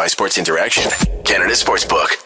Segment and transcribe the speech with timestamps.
[0.00, 0.90] by Sports Interaction,
[1.24, 2.24] Canada Sportsbook.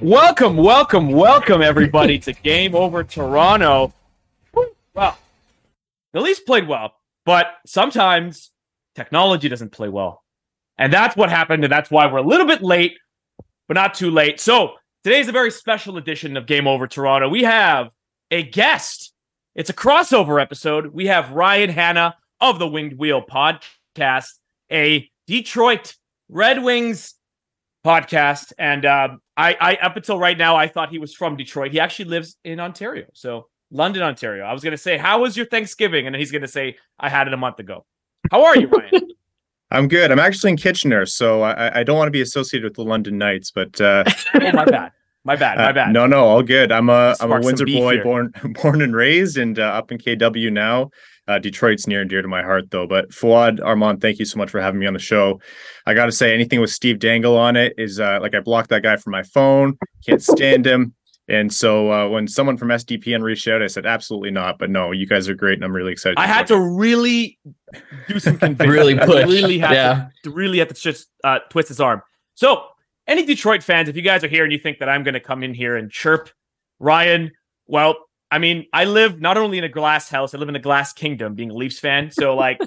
[0.00, 3.92] Welcome, welcome, welcome, everybody, to Game Over Toronto.
[4.94, 5.18] Well,
[6.12, 6.94] the Leafs played well,
[7.26, 8.52] but sometimes
[8.94, 10.22] technology doesn't play well.
[10.78, 12.96] And that's what happened, and that's why we're a little bit late,
[13.66, 14.38] but not too late.
[14.38, 17.28] So today's a very special edition of Game Over Toronto.
[17.28, 17.88] We have
[18.30, 19.12] a guest.
[19.56, 20.94] It's a crossover episode.
[20.94, 24.34] We have Ryan Hanna of the Winged Wheel podcast,
[24.70, 25.94] a Detroit
[26.28, 27.14] Red Wings
[27.84, 28.52] podcast.
[28.58, 31.72] And uh, I, I, up until right now, I thought he was from Detroit.
[31.72, 33.06] He actually lives in Ontario.
[33.14, 34.44] So London, Ontario.
[34.44, 36.06] I was going to say, How was your Thanksgiving?
[36.06, 37.84] And he's going to say, I had it a month ago.
[38.30, 39.08] How are you, Ryan?
[39.70, 40.10] I'm good.
[40.10, 43.18] I'm actually in Kitchener, so I, I don't want to be associated with the London
[43.18, 44.02] Knights, but uh,
[44.34, 44.92] oh my bad,
[45.24, 45.88] my bad, my bad.
[45.88, 46.72] Uh, no, no, all good.
[46.72, 48.02] I'm a am a Windsor boy, here.
[48.02, 50.90] born born and raised, and uh, up in KW now.
[51.28, 52.86] Uh, Detroit's near and dear to my heart, though.
[52.86, 55.40] But Fouad Armand, thank you so much for having me on the show.
[55.86, 58.70] I got to say, anything with Steve Dangle on it is uh, like I blocked
[58.70, 59.76] that guy from my phone.
[60.06, 60.94] Can't stand him.
[61.28, 64.58] And so uh, when someone from SDPN reached out, I said, absolutely not.
[64.58, 66.18] But no, you guys are great, and I'm really excited.
[66.18, 67.38] I had to really
[68.08, 68.70] do some convincing.
[68.70, 69.26] really push.
[69.26, 69.94] really had yeah.
[69.94, 72.00] to, to, really have to just uh, twist his arm.
[72.34, 72.64] So
[73.06, 75.20] any Detroit fans, if you guys are here and you think that I'm going to
[75.20, 76.30] come in here and chirp
[76.78, 77.32] Ryan,
[77.66, 77.96] well,
[78.30, 80.92] I mean, I live not only in a glass house, I live in a glass
[80.92, 82.10] kingdom being a Leafs fan.
[82.10, 82.60] So like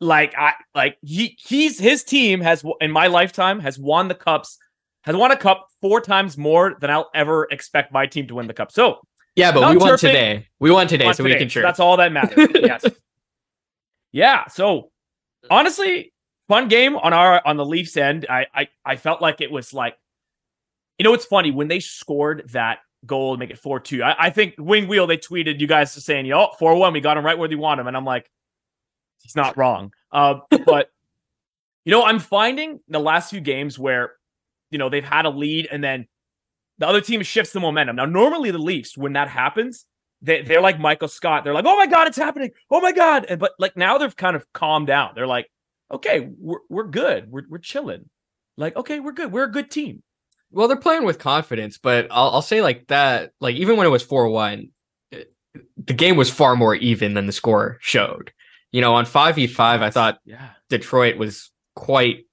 [0.00, 4.58] like I like he he's his team has in my lifetime has won the cups,
[5.02, 8.46] has won a cup four times more than I'll ever expect my team to win
[8.46, 8.72] the cup.
[8.72, 9.00] So
[9.36, 10.46] yeah, but we won today.
[10.60, 11.34] We won today, so today.
[11.34, 11.62] we can chirp.
[11.62, 12.48] So that's all that matters.
[12.54, 12.84] yes.
[14.12, 14.46] Yeah.
[14.48, 14.90] So
[15.50, 16.12] honestly,
[16.48, 18.26] fun game on our on the Leafs end.
[18.30, 19.96] I I I felt like it was like,
[20.98, 24.02] you know, it's funny when they scored that goal make it 4 2.
[24.02, 27.16] I, I, think Wing Wheel, they tweeted you guys saying, yo, 4 1, we got
[27.16, 27.86] him right where they want him.
[27.86, 28.30] And I'm like,
[29.22, 29.92] he's not wrong.
[30.12, 30.90] Uh, but,
[31.84, 34.12] you know, I'm finding the last few games where,
[34.70, 36.06] you know, they've had a lead and then
[36.78, 37.96] the other team shifts the momentum.
[37.96, 39.86] Now, normally the Leafs, when that happens,
[40.22, 41.44] they, they're like Michael Scott.
[41.44, 42.50] They're like, oh my God, it's happening.
[42.70, 43.26] Oh my God.
[43.28, 45.12] And, but like now they've kind of calmed down.
[45.14, 45.50] They're like,
[45.90, 47.30] okay, we're, we're good.
[47.30, 48.08] We're, we're chilling.
[48.56, 49.32] Like, okay, we're good.
[49.32, 50.02] We're a good team.
[50.54, 53.32] Well, they're playing with confidence, but I'll, I'll say like that.
[53.40, 54.68] Like even when it was four one,
[55.76, 58.32] the game was far more even than the score showed.
[58.72, 60.50] You know, on five v five, I thought yeah.
[60.68, 62.26] Detroit was quite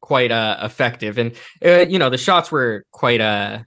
[0.00, 1.32] quite uh, effective, and
[1.64, 3.60] uh, you know the shots were quite uh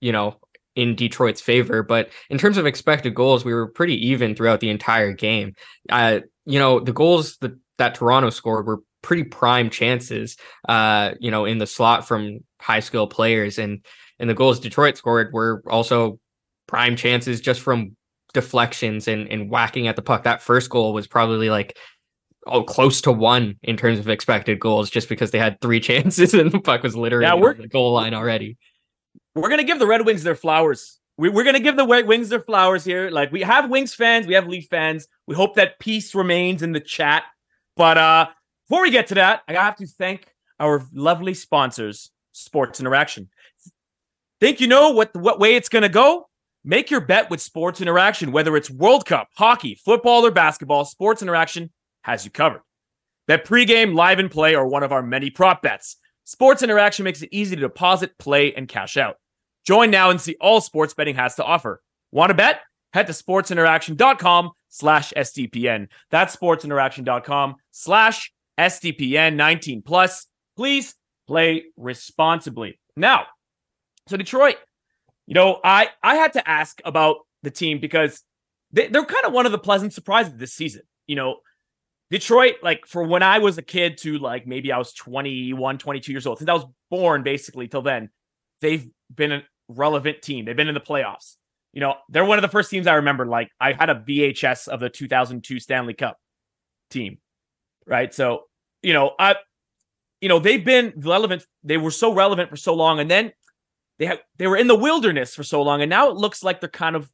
[0.00, 0.36] you know
[0.74, 1.82] in Detroit's favor.
[1.82, 5.54] But in terms of expected goals, we were pretty even throughout the entire game.
[5.90, 10.36] Uh, you know, the goals that that Toronto scored were pretty prime chances,
[10.68, 13.58] uh, you know, in the slot from high skill players.
[13.58, 13.82] And
[14.18, 16.20] and the goals Detroit scored were also
[16.66, 17.96] prime chances just from
[18.34, 20.24] deflections and, and whacking at the puck.
[20.24, 21.78] That first goal was probably like
[22.46, 26.34] oh close to one in terms of expected goals, just because they had three chances
[26.34, 28.58] and the puck was literally yeah, on the goal line already.
[29.34, 31.00] We're gonna give the Red Wings their flowers.
[31.16, 33.08] We, we're gonna give the Red Wings their flowers here.
[33.08, 35.08] Like we have Wings fans, we have Leaf fans.
[35.26, 37.22] We hope that peace remains in the chat.
[37.74, 38.26] But uh
[38.68, 40.26] before we get to that, I have to thank
[40.60, 43.28] our lovely sponsors, Sports Interaction.
[44.40, 46.28] Think you know what what way it's going to go?
[46.64, 50.84] Make your bet with Sports Interaction, whether it's World Cup, hockey, football, or basketball.
[50.84, 51.70] Sports Interaction
[52.02, 52.60] has you covered.
[53.26, 55.96] Bet pregame, live and play, or one of our many prop bets.
[56.24, 59.16] Sports Interaction makes it easy to deposit, play, and cash out.
[59.66, 61.82] Join now and see all sports betting has to offer.
[62.12, 62.60] Want to bet?
[62.92, 65.88] Head to sportsinteraction.com slash SDPN.
[66.10, 70.26] That's sportsinteraction.com slash SDPN 19 plus.
[70.56, 70.94] Please
[71.26, 72.80] play responsibly.
[72.96, 73.26] Now,
[74.08, 74.56] so Detroit,
[75.26, 78.22] you know, I I had to ask about the team because
[78.72, 80.82] they, they're kind of one of the pleasant surprises this season.
[81.06, 81.36] You know,
[82.10, 86.12] Detroit, like for when I was a kid to like maybe I was 21, 22
[86.12, 88.10] years old, since I was born basically till then,
[88.60, 90.44] they've been a relevant team.
[90.44, 91.36] They've been in the playoffs.
[91.72, 93.26] You know, they're one of the first teams I remember.
[93.26, 96.16] Like I had a VHS of the 2002 Stanley Cup
[96.90, 97.18] team,
[97.86, 98.12] right?
[98.12, 98.44] So
[98.88, 99.36] you know, I,
[100.22, 101.44] you know, they've been relevant.
[101.62, 103.32] They were so relevant for so long, and then
[103.98, 106.60] they have they were in the wilderness for so long, and now it looks like
[106.60, 107.10] they're kind of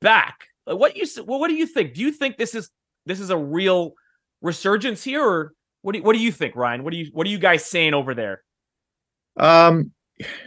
[0.00, 0.46] back.
[0.64, 1.94] What you well, what do you think?
[1.94, 2.70] Do you think this is
[3.04, 3.94] this is a real
[4.42, 6.84] resurgence here, or what do you, what do you think, Ryan?
[6.84, 8.44] What do you what are you guys saying over there?
[9.36, 9.90] Um,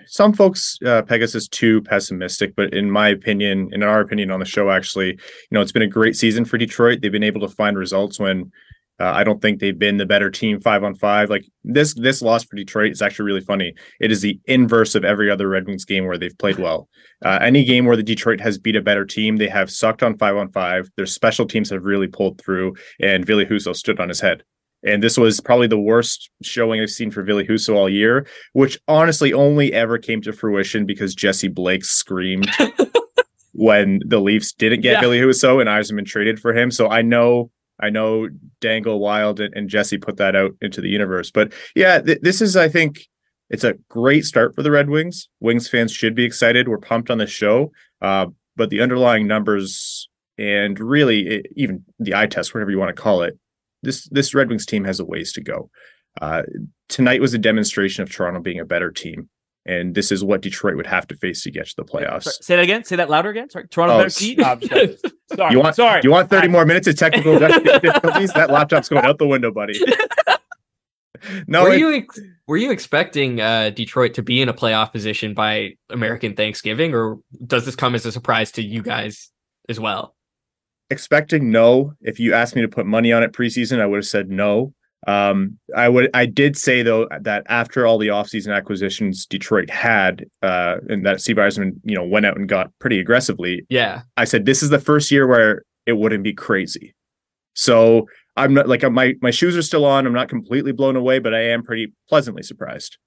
[0.06, 4.46] some folks uh, Pegasus too pessimistic, but in my opinion, in our opinion on the
[4.46, 7.00] show, actually, you know, it's been a great season for Detroit.
[7.02, 8.54] They've been able to find results when
[9.02, 11.32] uh, I don't think they've been the better team five on five.
[11.32, 13.74] Like this, this loss for Detroit is actually really funny.
[14.00, 16.88] It is the inverse of every other Red Wings game where they've played well.
[17.26, 20.20] Uh, any game where the Detroit has beat a better team, they have sucked on
[20.20, 20.88] five on five.
[20.98, 24.44] Their special teams have really pulled through, and Ville Husso stood on his head.
[24.84, 28.80] And this was probably the worst showing I've seen for Ville Husso all year, which
[28.88, 32.50] honestly only ever came to fruition because Jesse Blake screamed
[33.54, 35.02] when the Leafs didn't get yeah.
[35.02, 36.70] Ville Husso and Yzerman traded for him.
[36.70, 37.52] So I know
[37.82, 38.30] I know
[38.60, 41.32] Dangle Wild and, and Jesse put that out into the universe.
[41.32, 43.08] But yeah, th- this is I think
[43.50, 45.28] it's a great start for the Red Wings.
[45.40, 46.68] Wings fans should be excited.
[46.68, 47.72] We're pumped on the show.
[48.02, 52.96] Uh, but the underlying numbers and really it, even the eye test, whatever you want
[52.96, 53.38] to call it,
[53.84, 55.70] this this Red Wings team has a ways to go.
[56.22, 56.44] Uh,
[56.90, 59.30] tonight was a demonstration of Toronto being a better team,
[59.66, 62.24] and this is what Detroit would have to face to get to the playoffs.
[62.24, 62.84] Sorry, say that again.
[62.84, 63.50] Say that louder again.
[63.50, 64.10] Sorry, Toronto oh, better
[65.36, 66.02] sorry, you want sorry.
[66.04, 68.34] You want thirty more minutes of technical difficulties?
[68.34, 69.80] that laptop's going out the window, buddy.
[71.48, 72.08] no, were it, you
[72.48, 77.20] were you expecting uh, Detroit to be in a playoff position by American Thanksgiving, or
[77.46, 79.32] does this come as a surprise to you guys
[79.70, 80.16] as well?
[80.92, 81.94] expecting no.
[82.02, 84.74] If you asked me to put money on it preseason, I would have said no.
[85.08, 90.26] Um, I would I did say though that after all the offseason acquisitions Detroit had,
[90.44, 93.66] uh, and that Steve Yzerman, you know, went out and got pretty aggressively.
[93.70, 94.02] Yeah.
[94.18, 96.94] I said this is the first year where it wouldn't be crazy.
[97.54, 98.08] So
[98.38, 100.06] I'm not like my my shoes are still on.
[100.06, 102.98] I'm not completely blown away, but I am pretty pleasantly surprised.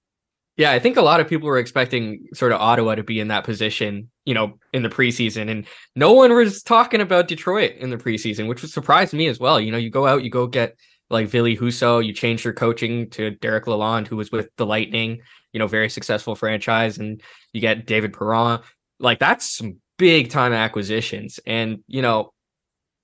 [0.57, 3.27] Yeah, I think a lot of people were expecting sort of Ottawa to be in
[3.29, 5.51] that position, you know, in the preseason.
[5.51, 5.67] And
[5.97, 9.59] no one was talking about Detroit in the preseason, which surprised me as well.
[9.59, 10.77] You know, you go out, you go get
[11.15, 15.23] like Ville Husso, you change your coaching to Derek Lalonde, who was with the Lightning,
[15.53, 17.23] you know, very successful franchise, and
[17.53, 18.61] you get David Perron.
[19.01, 21.41] Like that's some big time acquisitions.
[21.47, 22.33] And, you know,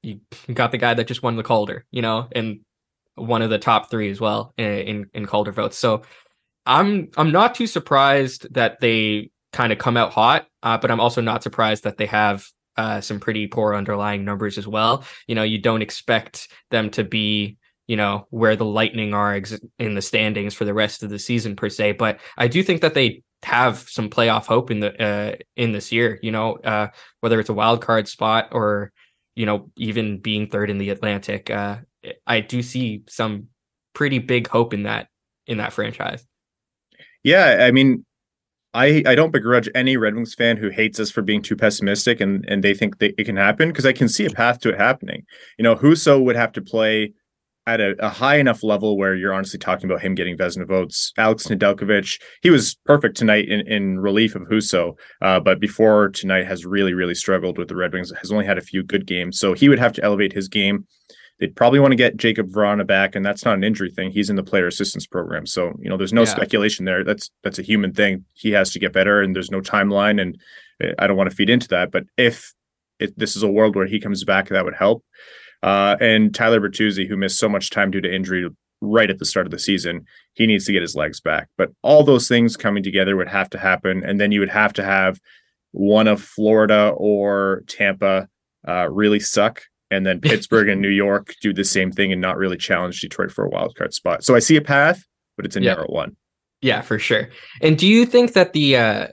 [0.03, 0.21] you
[0.53, 2.61] got the guy that just won the Calder, you know, and
[3.15, 5.79] one of the top three as well in, in, in Calder votes.
[5.79, 6.03] So
[6.67, 11.01] I'm I'm not too surprised that they kind of come out hot, uh, but I'm
[11.01, 12.47] also not surprised that they have
[12.77, 15.05] uh, some pretty poor underlying numbers as well.
[15.27, 17.59] You know, you don't expect them to be
[17.91, 21.19] you know where the Lightning are ex- in the standings for the rest of the
[21.19, 25.03] season per se, but I do think that they have some playoff hope in the
[25.03, 26.21] uh, in this year.
[26.23, 28.93] You know, uh, whether it's a wild card spot or
[29.35, 31.79] you know even being third in the Atlantic, uh,
[32.29, 33.49] I do see some
[33.93, 35.09] pretty big hope in that
[35.49, 36.25] in that franchise.
[37.25, 38.07] Yeah, I mean,
[38.73, 42.21] I I don't begrudge any Red Wings fan who hates us for being too pessimistic
[42.21, 44.69] and and they think that it can happen because I can see a path to
[44.69, 45.27] it happening.
[45.59, 47.15] You know, Husso would have to play
[47.67, 51.13] at a, a, high enough level where you're honestly talking about him getting Vezina votes.
[51.19, 56.47] Alex Nedeljkovic, he was perfect tonight in, in relief of Husso, uh, but before tonight
[56.47, 59.39] has really, really struggled with the Red Wings, has only had a few good games.
[59.39, 60.87] So he would have to elevate his game.
[61.39, 64.11] They'd probably want to get Jakub Vrana back, and that's not an injury thing.
[64.11, 66.27] He's in the player assistance program, so you know there's no yeah.
[66.27, 67.03] speculation there.
[67.03, 68.27] That's that's a human thing.
[68.35, 70.39] He has to get better, and there's no timeline, and
[70.99, 71.93] I don't want to feed into that.
[71.93, 72.53] But if
[72.99, 75.03] it, this is a world where he comes back, that would help.
[75.63, 78.49] Uh, and Tyler Bertuzzi, who missed so much time due to injury
[78.81, 81.49] right at the start of the season, he needs to get his legs back.
[81.59, 84.73] But all those things coming together would have to happen, and then you would have
[84.75, 85.21] to have
[85.73, 88.29] one of Florida or Tampa
[88.67, 92.37] uh, really suck and then Pittsburgh and New York do the same thing and not
[92.37, 94.25] really challenge Detroit for a wild card spot.
[94.25, 95.05] So I see a path,
[95.37, 96.17] but it's a narrow one.
[96.63, 97.29] Yeah, for sure.
[97.63, 99.09] And do you think that the uh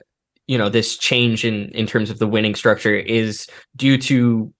[0.46, 4.52] you know this change in in terms of the winning structure is due to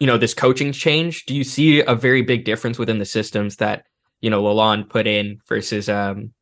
[0.00, 1.26] you know this coaching change?
[1.26, 3.86] Do you see a very big difference within the systems that
[4.20, 6.32] you know Lalonde put in versus um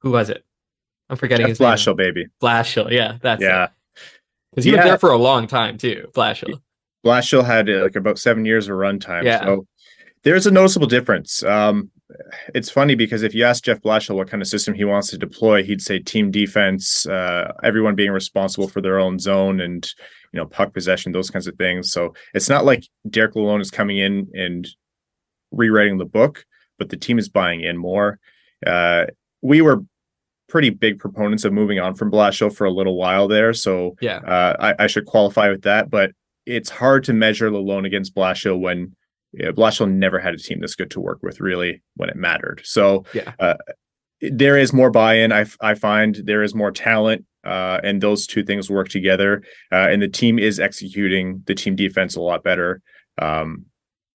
[0.00, 0.44] who was it?
[1.08, 2.26] I'm forgetting his Blashill, baby.
[2.42, 3.68] Blashill, yeah, that's yeah.
[4.50, 4.78] Because he yeah.
[4.78, 6.60] was there for a long time too, Blashill.
[7.04, 9.24] Blashill had uh, like about seven years of runtime.
[9.24, 9.44] Yeah.
[9.44, 9.66] So
[10.24, 11.42] there's a noticeable difference.
[11.44, 11.90] Um,
[12.54, 15.18] it's funny because if you ask Jeff Blashill what kind of system he wants to
[15.18, 19.88] deploy, he'd say team defense, uh, everyone being responsible for their own zone and
[20.32, 21.90] you know puck possession, those kinds of things.
[21.90, 24.68] So it's not like Derek Lalonde is coming in and
[25.50, 26.44] rewriting the book,
[26.78, 28.18] but the team is buying in more.
[28.64, 29.06] Uh,
[29.42, 29.82] we were
[30.48, 34.18] pretty big proponents of moving on from Blashill for a little while there, so yeah,
[34.18, 35.90] uh, I, I should qualify with that.
[35.90, 36.12] But
[36.44, 38.94] it's hard to measure Lalonde against Blashill when
[39.36, 42.16] you know, Blashill never had a team this good to work with really when it
[42.16, 42.62] mattered.
[42.64, 43.32] So yeah.
[43.38, 43.54] Uh,
[44.20, 45.30] there is more buy-in.
[45.30, 49.42] I, I find there is more talent, uh, and those two things work together.
[49.70, 52.80] Uh, and the team is executing the team defense a lot better.
[53.20, 53.66] Um,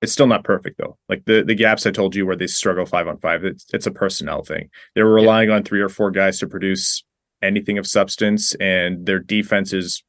[0.02, 0.98] it's still not perfect though.
[1.08, 3.86] Like the the gaps I told you where they struggle five on five, it's it's
[3.86, 4.70] a personnel thing.
[4.96, 5.58] They were relying yeah.
[5.58, 7.04] on three or four guys to produce
[7.44, 10.04] anything of substance, and their defense is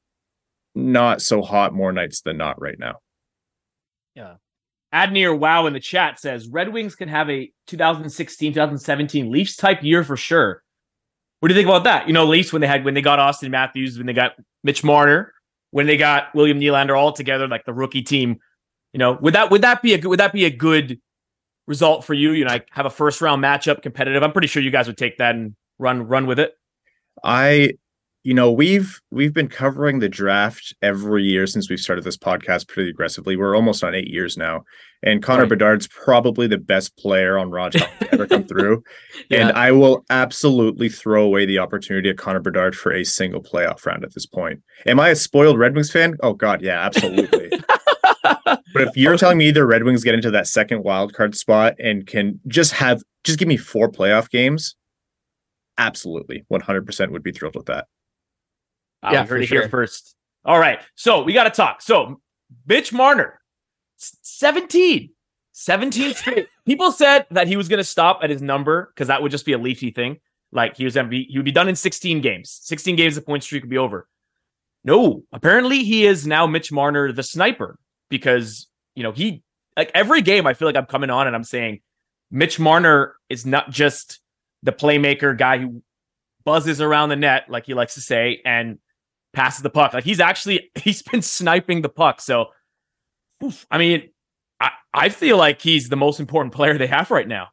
[0.75, 2.95] not so hot more nights than not right now.
[4.15, 4.37] Yeah.
[4.95, 9.83] Adnir Wow in the chat says Red Wings can have a 2016 2017 Leafs type
[9.83, 10.63] year for sure.
[11.41, 12.07] What do you think about that?
[12.07, 14.33] You know, Leafs when they had when they got Auston Matthews, when they got
[14.63, 15.33] Mitch Marner,
[15.71, 18.39] when they got William Nylander all together, like the rookie team.
[18.93, 21.01] You know, would that would that be a good would that be a good
[21.67, 22.33] result for you?
[22.33, 24.23] You know, like have a first round matchup competitive.
[24.23, 26.53] I'm pretty sure you guys would take that and run run with it.
[27.25, 27.73] I
[28.25, 32.69] you know we've we've been covering the draft every year since we've started this podcast
[32.69, 33.37] pretty aggressively.
[33.37, 34.63] We're almost on eight years now
[35.03, 35.51] and connor right.
[35.51, 38.83] bedard's probably the best player on raw to ever come through.
[39.29, 39.49] Yeah.
[39.49, 43.85] and i will absolutely throw away the opportunity of connor bedard for a single playoff
[43.85, 44.63] round at this point.
[44.87, 46.17] Am i a spoiled red wings fan?
[46.23, 47.51] Oh god yeah absolutely.
[48.75, 51.75] But if you're telling me the red wings get into that second wild card spot
[51.79, 54.77] and can just have just give me four playoff games
[55.79, 57.87] absolutely 100% would be thrilled with that
[59.03, 59.63] uh, yeah, heard it sure.
[59.63, 60.15] here first.
[60.45, 60.81] All right.
[60.95, 61.83] So we got to talk.
[61.83, 62.21] So
[62.67, 63.41] Mitch Marner,
[63.97, 65.11] 17.
[65.53, 66.49] 17 straight.
[66.67, 69.47] People said that he was going to stop at his number because that would just
[69.47, 70.19] be a leafy thing.
[70.51, 72.59] Like he was going to be, he would be done in 16 games.
[72.63, 74.09] 16 games, the point streak would be over.
[74.85, 77.79] No, apparently he is now Mitch Marner, the sniper,
[78.09, 79.43] because, you know, he,
[79.77, 81.81] like every game, I feel like I'm coming on and I'm saying
[82.31, 84.21] Mitch Marner is not just
[84.63, 85.83] the playmaker guy who
[86.45, 88.79] buzzes around the net, like he likes to say, and
[89.33, 89.95] passes the puck.
[89.95, 92.21] Like he's actually he's been sniping the puck.
[92.21, 92.47] So
[93.45, 94.11] oof, I mean,
[94.61, 97.49] I, I feel like he's the most important player they have right now.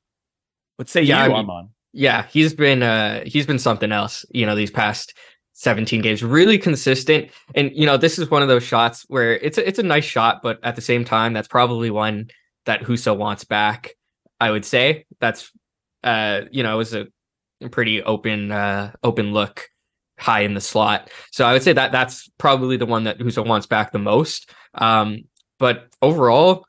[0.78, 4.46] Let's say yeah, you, I mean, Yeah, he's been uh he's been something else, you
[4.46, 5.14] know, these past
[5.54, 6.24] 17 games.
[6.24, 7.30] Really consistent.
[7.56, 10.06] And you know, this is one of those shots where it's a, it's a nice
[10.06, 12.30] shot, but at the same time, that's probably one
[12.66, 13.96] that Husso wants back.
[14.40, 15.52] I would say that's
[16.04, 17.08] uh, you know, it was a
[17.72, 19.70] pretty open uh open look
[20.20, 21.10] high in the slot.
[21.32, 24.52] So I would say that that's probably the one that Husso wants back the most.
[24.76, 25.24] Um,
[25.58, 26.66] but overall,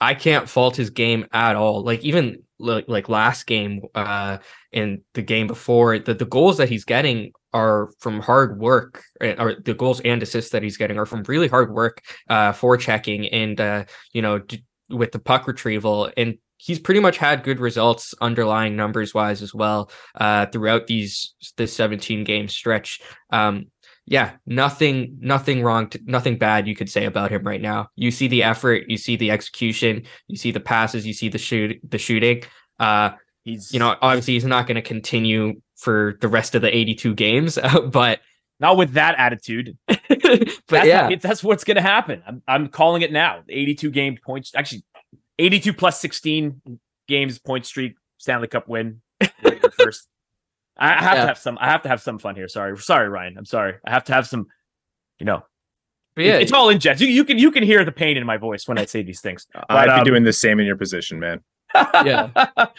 [0.00, 1.82] I can't fault his game at all.
[1.82, 4.38] Like even like, like last game, uh,
[4.72, 9.34] in the game before, the, the goals that he's getting are from hard work, eh,
[9.38, 12.76] or the goals and assists that he's getting are from really hard work, uh, for
[12.76, 17.42] checking and uh, you know, d- with the puck retrieval and he's pretty much had
[17.42, 23.00] good results underlying numbers wise as well uh, throughout these this 17 game stretch.
[23.30, 23.66] Um,
[24.04, 27.88] yeah, nothing nothing wrong, to, nothing bad you could say about him right now.
[27.94, 31.38] You see the effort, you see the execution, you see the passes, you see the
[31.38, 32.42] shoot the shooting.
[32.80, 33.10] Uh,
[33.44, 37.14] he's you know obviously he's not going to continue for the rest of the 82
[37.14, 37.58] games,
[37.92, 38.20] but
[38.60, 39.76] not with that attitude.
[39.86, 40.00] but
[40.68, 42.22] that's yeah, that's what's going to happen.
[42.26, 43.42] I'm, I'm calling it now.
[43.48, 44.52] 82 game points.
[44.54, 44.84] Actually,
[45.38, 46.60] 82 plus 16
[47.06, 49.00] games point streak Stanley Cup win
[49.78, 50.08] first.
[50.76, 51.22] I have yeah.
[51.22, 51.58] to have some.
[51.60, 52.48] I have to have some fun here.
[52.48, 53.36] Sorry, sorry, Ryan.
[53.36, 53.74] I'm sorry.
[53.84, 54.46] I have to have some.
[55.18, 55.42] You know,
[56.18, 57.00] but yeah, it's all in jest.
[57.00, 59.20] You, you, can you can hear the pain in my voice when I say these
[59.20, 59.46] things.
[59.54, 61.40] But, I'd be um, doing the same in your position, man.
[61.74, 62.30] yeah,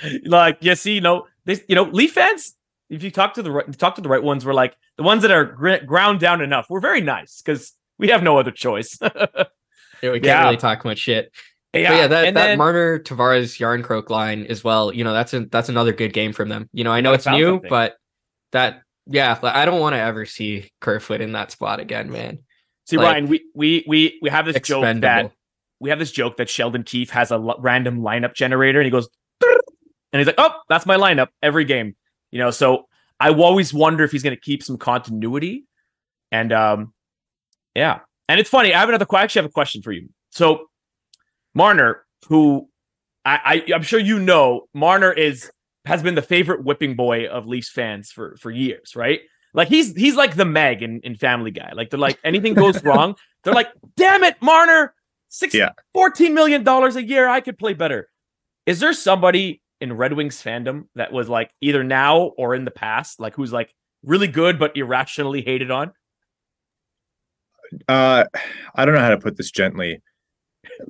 [0.26, 2.58] like you see, you know, this, you know, Leaf fans.
[2.90, 5.22] If you talk to the right, talk to the right ones, we're like the ones
[5.22, 6.70] that are gr- ground down enough.
[6.70, 8.98] We're very nice because we have no other choice.
[9.02, 9.10] yeah,
[10.02, 10.44] we can't yeah.
[10.44, 11.32] really talk much shit.
[11.74, 14.94] Yeah, but yeah, that, that then, Marner Tavares Järnkrok line as well.
[14.94, 16.68] You know, that's a, that's another good game from them.
[16.74, 17.70] You know, I know it's new, something.
[17.70, 17.96] but
[18.52, 22.40] that yeah, I don't want to ever see Kerfoot in that spot again, man.
[22.86, 24.94] See, like, Ryan, we we we we have this expendable.
[24.94, 25.32] joke that
[25.80, 28.92] we have this joke that Sheldon Keefe has a l- random lineup generator, and he
[28.92, 29.10] goes,
[29.44, 31.96] and he's like, "Oh, that's my lineup every game."
[32.32, 32.88] You know, so
[33.20, 35.66] I always wonder if he's going to keep some continuity,
[36.32, 36.94] and um,
[37.76, 38.74] yeah, and it's funny.
[38.74, 39.06] I have another.
[39.12, 40.10] I actually have a question for you.
[40.32, 40.69] So
[41.54, 42.70] Marner, who
[43.26, 45.52] I, I I'm sure you know, Marner is
[45.86, 49.22] has been the favorite whipping boy of Leafs fans for for years, right?
[49.54, 51.72] Like he's he's like the Meg in, in Family Guy.
[51.74, 54.94] Like they're like anything goes wrong, they're like, damn it, Marner,
[55.30, 55.72] six yeah.
[55.94, 58.10] 14 million dollars a year, I could play better.
[58.66, 62.72] Is there somebody in Red Wings fandom that was like either now or in the
[62.72, 65.92] past, like who's like really good but irrationally hated on?
[67.88, 68.26] Uh
[68.76, 70.02] I don't know how to put this gently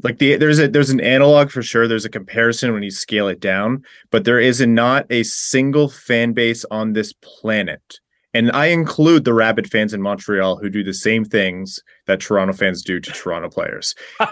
[0.04, 1.88] like the there's a there's an analog for sure.
[1.88, 6.34] There's a comparison when you scale it down but there is not a single fan
[6.34, 8.00] base on this planet.
[8.34, 12.54] And i include the rabid fans in montreal who do the same things that toronto
[12.54, 13.96] fans do to toronto players.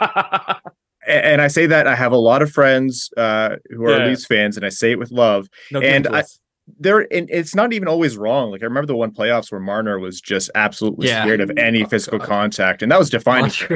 [1.07, 4.07] And i say that i have a lot of friends uh, who are yeah.
[4.07, 5.47] Leafs fans and i say it with love.
[5.71, 6.25] No, and i
[6.79, 8.51] there and it's not even always wrong.
[8.51, 11.23] Like I remember the one playoffs where Marner was just absolutely yeah.
[11.23, 12.27] scared of any oh, physical God.
[12.27, 13.51] contact, and that was defining.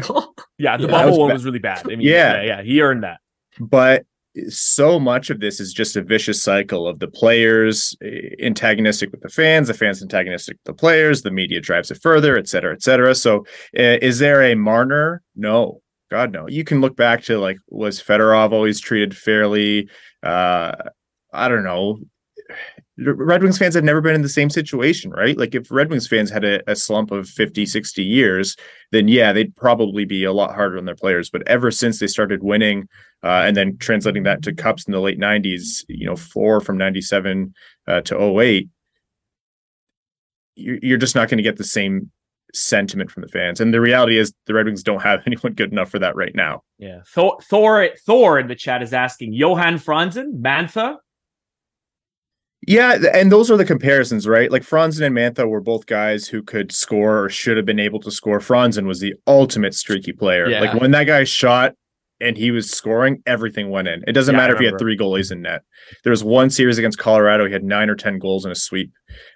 [0.57, 1.85] yeah, the yeah, bubble was one was really bad.
[1.85, 2.35] I mean, yeah.
[2.35, 3.19] yeah, yeah, he earned that.
[3.59, 4.05] But
[4.47, 9.21] so much of this is just a vicious cycle of the players eh, antagonistic with
[9.21, 12.73] the fans, the fans antagonistic with the players, the media drives it further, et cetera,
[12.73, 13.13] et cetera.
[13.13, 13.39] So,
[13.77, 15.21] uh, is there a Marner?
[15.35, 16.47] No, God, no.
[16.47, 19.89] You can look back to like was Fedorov always treated fairly?
[20.23, 20.73] Uh,
[21.33, 21.99] I don't know
[22.97, 25.37] Red Wings fans have never been in the same situation, right?
[25.37, 28.57] Like if Red Wings fans had a, a, slump of 50, 60 years,
[28.91, 31.29] then yeah, they'd probably be a lot harder on their players.
[31.29, 32.89] But ever since they started winning
[33.23, 36.77] uh, and then translating that to cups in the late 90s, you know, four from
[36.77, 37.53] 97
[37.87, 38.69] uh, to 08,
[40.55, 42.11] you're, just not going to get the same
[42.53, 43.61] sentiment from the fans.
[43.61, 46.35] And the reality is the Red Wings don't have anyone good enough for that right
[46.35, 46.63] now.
[46.77, 46.99] Yeah.
[47.07, 50.97] Thor Thor, Thor in the chat is asking Johan Franzen, Mantha,
[52.67, 54.51] yeah, and those are the comparisons, right?
[54.51, 57.99] Like Franzen and Mantha were both guys who could score or should have been able
[58.01, 58.39] to score.
[58.39, 60.47] Franzen was the ultimate streaky player.
[60.47, 60.61] Yeah.
[60.61, 61.73] Like when that guy shot
[62.19, 64.03] and he was scoring, everything went in.
[64.05, 65.63] It doesn't yeah, matter if he had three goalies in net.
[66.03, 68.91] There was one series against Colorado, he had nine or ten goals in a sweep.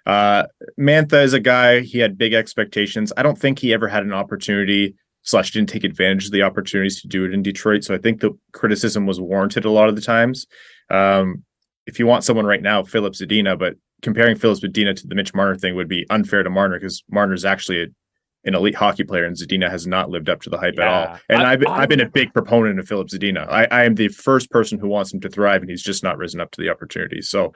[0.05, 0.44] Uh,
[0.79, 3.12] Mantha is a guy he had big expectations.
[3.17, 7.01] I don't think he ever had an opportunity slash didn't take advantage of the opportunities
[7.01, 7.84] to do it in Detroit.
[7.84, 10.46] So I think the criticism was warranted a lot of the times.
[10.91, 11.44] Um,
[11.86, 15.34] if you want someone right now, Filip Zadina, but comparing Filip Zadina to the Mitch
[15.34, 17.88] Marner thing would be unfair to Marner because Marner is actually a,
[18.44, 20.84] an elite hockey player and Zadina has not lived up to the hype yeah.
[20.84, 21.18] at all.
[21.30, 23.48] And I, have been, I've been a big proponent of Filip Zadina.
[23.50, 26.18] I, I am the first person who wants him to thrive and he's just not
[26.18, 27.22] risen up to the opportunity.
[27.22, 27.54] So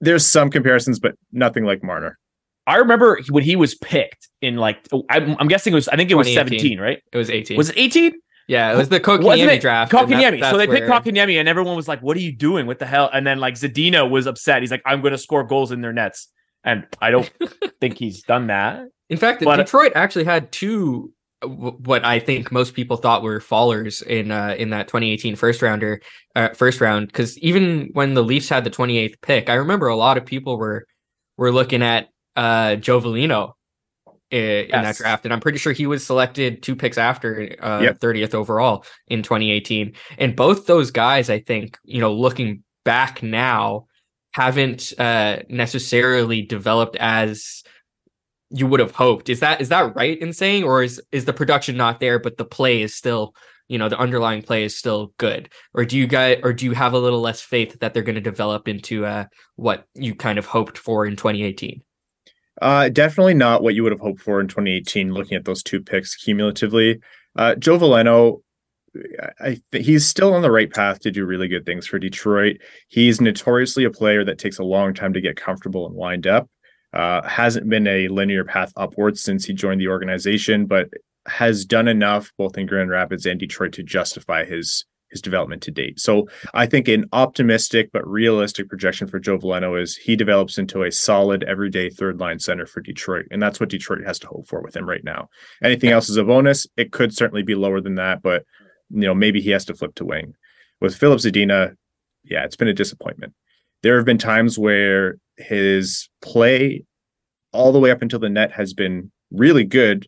[0.00, 2.18] there's some comparisons, but nothing like Marner.
[2.66, 5.96] I remember when he was picked in like oh, I'm, I'm guessing it was I
[5.96, 7.00] think it was 17, right?
[7.12, 7.56] It was 18.
[7.56, 8.12] Was it 18?
[8.48, 9.90] Yeah, it was the Kotkaniemi draft.
[9.90, 10.40] Kotkaniemi.
[10.50, 10.78] So they where...
[10.78, 12.66] picked Kotkaniemi, and everyone was like, "What are you doing?
[12.66, 14.60] What the hell?" And then like Zadina was upset.
[14.60, 16.28] He's like, "I'm going to score goals in their nets,"
[16.62, 17.30] and I don't
[17.80, 18.86] think he's done that.
[19.08, 21.12] In fact, but, Detroit actually had two
[21.42, 26.00] what I think most people thought were fallers in uh, in that 2018 first rounder
[26.34, 29.96] uh, first round because even when the Leafs had the 28th pick, I remember a
[29.96, 30.86] lot of people were
[31.36, 33.52] were looking at uh, Joe Veleno
[34.30, 34.70] in, yes.
[34.70, 38.00] that draft, and I'm pretty sure he was selected two picks after uh, yep.
[38.00, 39.92] 30th overall in 2018.
[40.18, 43.86] And both those guys, I think, you know, looking back now,
[44.32, 47.62] haven't uh, necessarily developed as
[48.50, 49.28] you would have hoped.
[49.28, 52.36] Is that is that right in saying, or is is the production not there, but
[52.36, 53.34] the play is still,
[53.68, 55.48] you know, the underlying play is still good?
[55.74, 58.16] Or do you guys, or do you have a little less faith that they're going
[58.16, 59.24] to develop into uh,
[59.56, 61.82] what you kind of hoped for in 2018?
[62.60, 65.80] Uh, definitely not what you would have hoped for in 2018, looking at those two
[65.80, 67.00] picks cumulatively.
[67.36, 68.42] Uh, Joe Veleno,
[69.40, 72.58] I he's still on the right path to do really good things for Detroit.
[72.88, 76.48] He's notoriously a player that takes a long time to get comfortable and wind up.
[76.92, 80.88] Uh, hasn't been a linear path upwards since he joined the organization, but
[81.26, 85.70] has done enough both in Grand Rapids and Detroit to justify his his development to
[85.70, 86.00] date.
[86.00, 90.82] So I think an optimistic but realistic projection for Joe Veleno is he develops into
[90.82, 93.26] a solid everyday third line center for Detroit.
[93.30, 95.28] And that's what Detroit has to hope for with him right now.
[95.62, 96.66] Anything else is a bonus.
[96.76, 98.44] It could certainly be lower than that, but
[98.90, 100.34] you know, maybe he has to flip to wing.
[100.80, 101.74] With Filip Zadina,
[102.24, 103.32] yeah, it's been a disappointment.
[103.82, 106.84] There have been times where his play
[107.52, 110.06] all the way up until the net has been really good,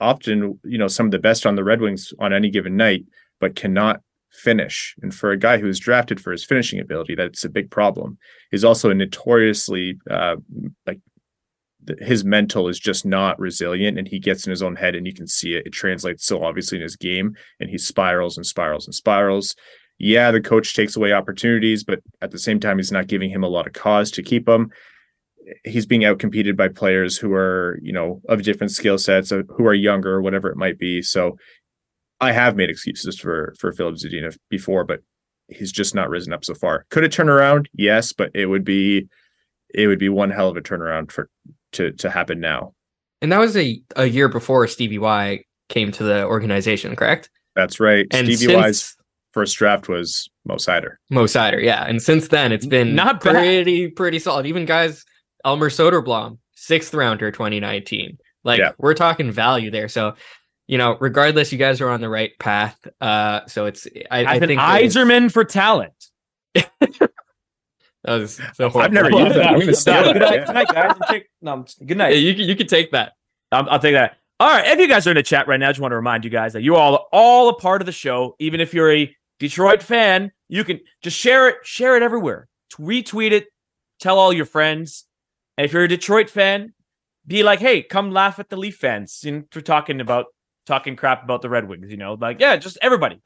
[0.00, 3.04] often, you know, some of the best on the Red Wings on any given night,
[3.40, 4.00] but cannot
[4.36, 4.94] finish.
[5.02, 8.18] And for a guy who was drafted for his finishing ability, that's a big problem.
[8.50, 10.36] He's also notoriously uh,
[10.86, 11.00] like
[12.00, 15.14] his mental is just not resilient and he gets in his own head and you
[15.14, 15.66] can see it.
[15.66, 19.54] It translates so obviously in his game and he spirals and spirals and spirals.
[19.98, 23.42] Yeah, the coach takes away opportunities, but at the same time, he's not giving him
[23.42, 24.70] a lot of cause to keep him.
[25.64, 29.74] He's being outcompeted by players who are, you know, of different skill sets, who are
[29.74, 31.00] younger, whatever it might be.
[31.00, 31.38] So
[32.20, 35.00] I have made excuses for for Filip Zadina before, but
[35.48, 36.86] he's just not risen up so far.
[36.90, 37.68] Could it turn around?
[37.74, 39.08] Yes, but it would be
[39.74, 41.28] it would be one hell of a turnaround for
[41.72, 42.72] to to happen now.
[43.22, 47.30] And that was a, a year before Stevie Y came to the organization, correct?
[47.54, 48.06] That's right.
[48.10, 48.96] And Stevie since, Y's
[49.32, 50.96] first draft was Mo Seider.
[51.10, 51.84] Mo Seider, yeah.
[51.84, 53.96] And since then it's been not pretty bad.
[53.96, 54.46] pretty solid.
[54.46, 55.04] Even guys
[55.44, 58.18] Elmer Soderblom, sixth rounder 2019.
[58.44, 58.72] Like yeah.
[58.78, 59.88] we're talking value there.
[59.88, 60.14] So
[60.66, 62.76] you know, regardless, you guys are on the right path.
[63.00, 65.92] Uh, so it's I, I think Yzerman for talent.
[66.54, 67.10] that
[68.04, 69.46] was so I've never used that.
[69.50, 70.96] I'm gonna steal good, night, good night, guys.
[71.08, 72.14] Take, no, good night.
[72.14, 73.12] Yeah, you can you can take that.
[73.52, 74.16] I'll, I'll take that.
[74.38, 75.96] All right, if you guys are in the chat right now, I just want to
[75.96, 78.34] remind you guys that you all are all all a part of the show.
[78.38, 83.32] Even if you're a Detroit fan, you can just share it, share it everywhere, retweet
[83.32, 83.46] it,
[84.00, 85.04] tell all your friends.
[85.56, 86.74] And if you're a Detroit fan,
[87.26, 89.20] be like, hey, come laugh at the Leaf fans.
[89.22, 90.26] You know, we're talking about
[90.66, 93.20] talking crap about the Red Wings, you know, like, yeah, just everybody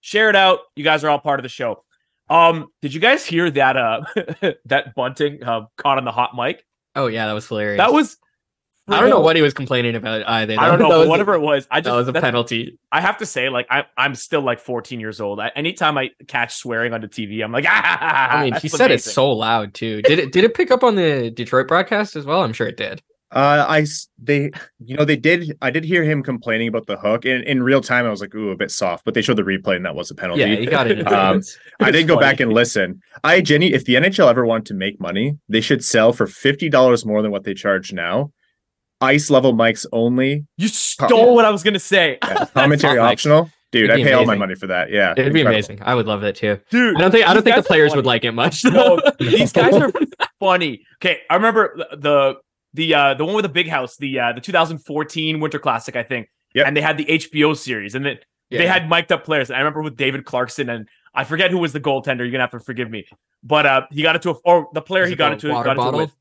[0.00, 0.60] share it out.
[0.76, 1.84] You guys are all part of the show.
[2.28, 4.02] Um, did you guys hear that uh
[4.66, 6.64] that bunting uh, caught on the hot mic?
[6.94, 7.78] Oh yeah, that was hilarious.
[7.78, 8.16] That was
[8.88, 10.56] I don't know what he was complaining about either.
[10.58, 11.66] I don't know, whatever it was.
[11.70, 12.78] I just that was a that's- penalty.
[12.90, 15.38] I have to say, like, I, I'm still like 14 years old.
[15.38, 18.28] I, anytime I catch swearing on the TV, I'm like, ah.
[18.38, 20.02] I mean, he said it so loud too.
[20.02, 20.32] Did it?
[20.32, 22.42] Did it pick up on the Detroit broadcast as well?
[22.42, 23.00] I'm sure it did.
[23.32, 24.50] Uh, I s- they
[24.84, 27.80] you know they did I did hear him complaining about the hook in in real
[27.80, 28.04] time.
[28.04, 30.10] I was like, ooh, a bit soft, but they showed the replay and that was
[30.10, 30.40] a penalty.
[30.42, 30.98] Yeah, he got it.
[31.06, 31.56] Um, advance.
[31.80, 32.26] I didn't go funny.
[32.26, 33.00] back and listen.
[33.22, 36.68] I Jenny, if the NHL ever wanted to make money, they should sell for fifty
[36.68, 38.32] dollars more than what they charge now.
[39.00, 43.12] Ice level mics only, You stole what I was gonna say, yeah, commentary Top mics.
[43.12, 43.50] optional.
[43.72, 44.90] Dude, I be pay all my money for that.
[44.90, 45.50] Yeah, It'd be incredible.
[45.52, 45.78] amazing.
[45.82, 46.58] I would love it too.
[46.70, 46.96] dude.
[46.96, 48.64] I don't think I don't think the players would like it much.
[48.64, 49.92] No, these guys are
[50.40, 50.82] funny.
[50.96, 52.34] Okay, I remember the
[52.74, 55.96] the the, uh, the one with the big house, the uh, the 2014 Winter Classic,
[55.96, 56.28] I think.
[56.54, 56.66] Yep.
[56.66, 59.50] And they had the HBO series, and it, they had mic'd up players.
[59.50, 62.18] And I remember with David Clarkson, and I forget who was the goaltender.
[62.20, 63.06] You're gonna have to forgive me,
[63.44, 65.64] but uh, he got into a or the player Is he got the into water
[65.64, 66.00] got into it bottle?
[66.00, 66.12] with.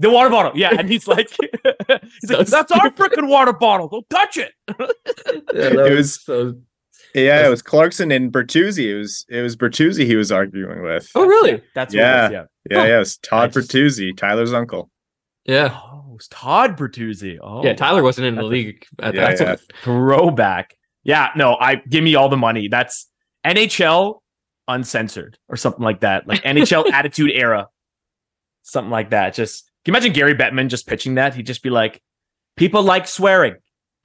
[0.00, 1.28] The water bottle, yeah, and he's like,
[2.20, 3.88] he's like, "That's our freaking water bottle.
[3.88, 4.52] Don't touch it."
[5.54, 6.54] Yeah, It was- so.
[7.14, 8.84] Yeah, it was Clarkson and Bertuzzi.
[8.94, 11.10] It was it was Bertuzzi he was arguing with.
[11.14, 11.62] Oh really?
[11.74, 12.24] That's Yeah.
[12.24, 12.32] What it is,
[12.70, 12.76] yeah.
[12.78, 14.90] Yeah, yeah, it was Todd just- Bertuzzi, Tyler's uncle.
[15.48, 15.76] Yeah.
[15.82, 17.38] Oh, it was Todd Bertuzzi.
[17.42, 17.74] Oh, Yeah.
[17.74, 19.46] Tyler wasn't in the That's a- league at Yeah, that yeah.
[19.46, 19.58] time.
[19.82, 20.76] throwback.
[21.02, 22.68] Yeah, no, I give me all the money.
[22.68, 23.08] That's
[23.46, 24.20] NHL
[24.68, 26.28] uncensored or something like that.
[26.28, 27.68] Like NHL attitude era.
[28.62, 29.32] Something like that.
[29.34, 31.34] Just can you imagine Gary Bettman just pitching that?
[31.34, 32.02] He'd just be like,
[32.56, 33.54] people like swearing.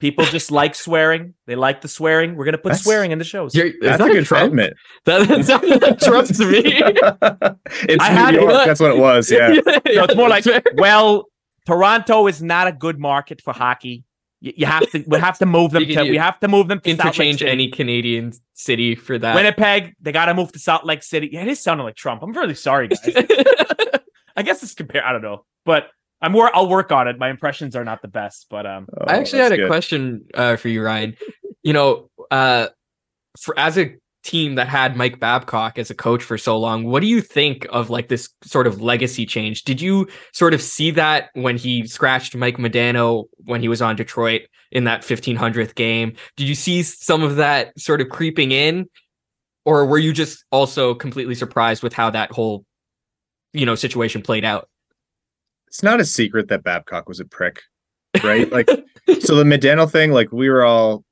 [0.00, 1.34] People just like swearing.
[1.46, 2.36] They like the swearing.
[2.36, 3.54] We're gonna put That's- swearing in the shows.
[3.54, 4.42] You're, is That's that a good Trump?
[4.52, 4.74] sentiment.
[5.04, 6.62] That, that sounded like Trump to me.
[6.64, 8.64] it's I New had- York.
[8.64, 9.30] That's what it was.
[9.30, 9.48] Yeah.
[9.48, 10.44] No, it's more like,
[10.76, 11.26] well,
[11.66, 14.04] Toronto is not a good market for hockey.
[14.40, 16.80] You, you have to we have to move them to we have to move them
[16.80, 17.50] to Salt Lake interchange City.
[17.50, 19.34] any Canadian city for that.
[19.34, 21.30] Winnipeg, they got to move to Salt Lake City.
[21.32, 22.22] Yeah, it is sounding like Trump.
[22.22, 23.00] I'm really sorry, guys.
[24.36, 25.04] I guess it's compare.
[25.06, 25.88] I don't know, but
[26.20, 27.18] I'm wor- I'll work on it.
[27.18, 29.68] My impressions are not the best, but um, Oh, I actually had a good.
[29.68, 31.16] question uh, for you, Ryan.
[31.62, 32.68] You know, uh,
[33.40, 33.94] for as a
[34.24, 37.66] team that had Mike Babcock as a coach for so long, what do you think
[37.70, 39.64] of like this sort of legacy change?
[39.64, 43.96] Did you sort of see that when he scratched Mike Modano when he was on
[43.96, 46.14] Detroit in that 1500th game?
[46.36, 48.88] Did you see some of that sort of creeping in,
[49.64, 52.64] or were you just also completely surprised with how that whole,
[53.52, 54.68] you know, situation played out?
[55.68, 57.60] It's not a secret that Babcock was a prick,
[58.24, 58.50] right?
[58.50, 58.68] Like,
[59.20, 61.03] so the Medano thing, like, we were all,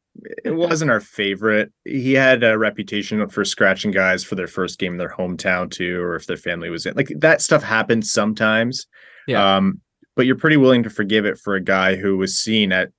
[0.45, 1.73] it wasn't our favorite.
[1.85, 6.01] He had a reputation for scratching guys for their first game in their hometown, too,
[6.03, 6.95] or if their family was in.
[6.95, 8.87] Like, that stuff happens sometimes.
[9.27, 9.57] Yeah.
[9.57, 9.81] Um,
[10.15, 12.91] but you're pretty willing to forgive it for a guy who was seen at,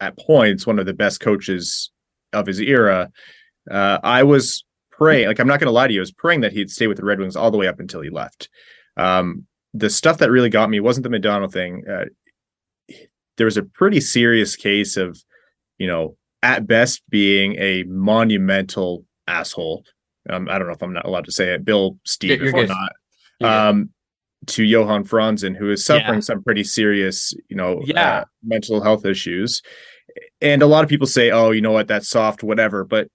[0.00, 1.90] at points, one of the best coaches
[2.32, 3.10] of his era.
[3.70, 6.40] Uh, I was praying, like, I'm not going to lie to you, I was praying
[6.40, 8.48] that he'd stay with the Red Wings all the way up until he left.
[8.96, 11.84] Um, the stuff that really got me wasn't the McDonald thing.
[11.88, 12.06] Uh,
[13.36, 15.22] there was a pretty serious case of,
[15.78, 19.84] you know, at best being a monumental asshole.
[20.28, 21.64] Um, I don't know if I'm not allowed to say it.
[21.64, 22.76] Bill Steve, You're if I'm
[23.40, 23.68] not.
[23.68, 23.90] Um,
[24.48, 26.20] to Johan Franzen, who is suffering Yeah.
[26.20, 28.18] some pretty serious, you know, Yeah.
[28.20, 29.62] uh, mental health issues.
[30.40, 31.88] And a lot of people say, "Oh, you know what?
[31.88, 33.08] That's soft, whatever." But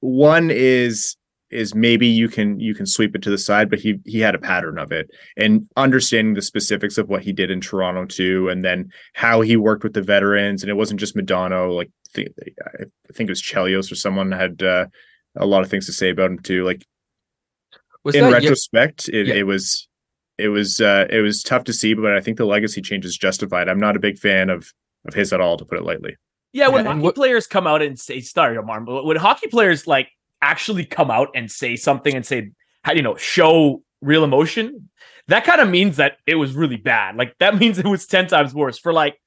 [0.00, 1.16] one is
[1.50, 4.34] is maybe you can you can sweep it to the side, but he he had
[4.34, 8.48] a pattern of it, and understanding the specifics of what he did in Toronto too,
[8.48, 11.74] and then how he worked with the veterans, and it wasn't just Modano.
[11.74, 12.28] Like the,
[12.66, 14.86] I think it was Chelios or someone had uh,
[15.36, 16.64] a lot of things to say about him too.
[16.64, 16.84] Like
[18.04, 19.34] Was in that your- retrospect, it, Yeah.
[19.34, 19.88] it was
[20.38, 23.16] it was uh, it was tough to see, but I think the legacy change is
[23.16, 23.68] justified.
[23.68, 24.72] I'm not a big fan of
[25.06, 26.16] of his at all, to put it lightly.
[26.52, 29.46] yeah, when Yeah, hockey what- players come out and say, "Sorry, Martin," but when hockey
[29.46, 30.08] players like
[30.46, 32.50] actually come out and say something and say,
[32.94, 34.88] you know, show real emotion,
[35.28, 37.16] that kind of means that it was really bad.
[37.16, 39.20] Like that means it was ten times worse for like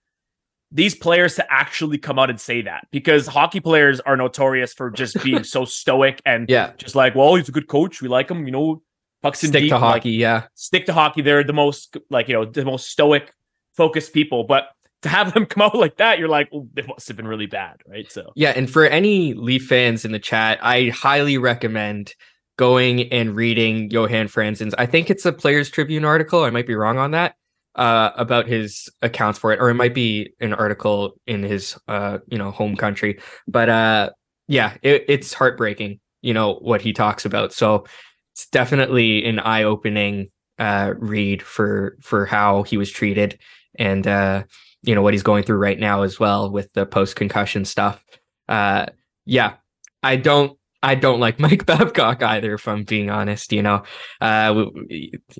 [0.72, 4.90] these players to actually come out and say that because hockey players are notorious for
[4.92, 8.02] just being so stoic and yeah, just like, well, he's a good coach.
[8.02, 8.46] We like him.
[8.46, 8.82] You know,
[9.22, 10.12] pucks in stick deep, to like, hockey.
[10.12, 11.22] Yeah, stick to hockey.
[11.22, 13.34] They're the most like you know the most stoic,
[13.76, 14.46] focused people.
[14.46, 14.70] But
[15.02, 17.82] to have them come out like that, you're like, it must have been really bad,
[17.88, 18.12] right?
[18.12, 18.54] So yeah.
[18.56, 22.14] And for any Leaf fans in the chat, I highly recommend
[22.58, 24.76] going and reading Johan Franzen's.
[24.78, 26.44] I think it's a Players Tribune article.
[26.44, 27.36] I might be wrong on that.
[27.76, 32.18] Uh, about his accounts for it, or it might be an article in his uh,
[32.28, 33.20] you know, home country.
[33.48, 34.10] But uh,
[34.48, 36.02] yeah, it, it's heartbreaking.
[36.22, 37.54] You know what he talks about.
[37.54, 37.86] So
[38.34, 43.40] it's definitely an eye-opening uh, read for for how he was treated
[43.76, 44.44] and uh,
[44.84, 48.04] you know what he's going through right now as well with the post concussion stuff.
[48.48, 48.88] Uh,
[49.26, 49.56] yeah,
[50.02, 53.52] I don't I don't like Mike Babcock either, if I'm being honest.
[53.52, 53.84] You know,
[54.22, 54.66] uh,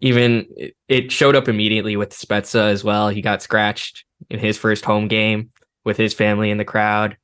[0.02, 0.48] even
[0.88, 3.10] it showed up immediately with Spezza as well.
[3.10, 5.50] He got scratched in his first home game
[5.86, 7.18] with his family in the crowd,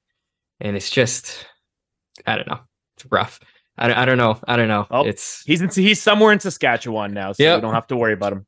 [0.62, 1.46] and it's just,
[2.26, 2.60] I don't know,
[2.96, 3.40] it's rough.
[3.78, 4.88] I, I don't know, I don't know.
[4.90, 7.58] Oh, it's he's in, he's somewhere in Saskatchewan now, so yep.
[7.58, 8.46] we don't have to worry about him.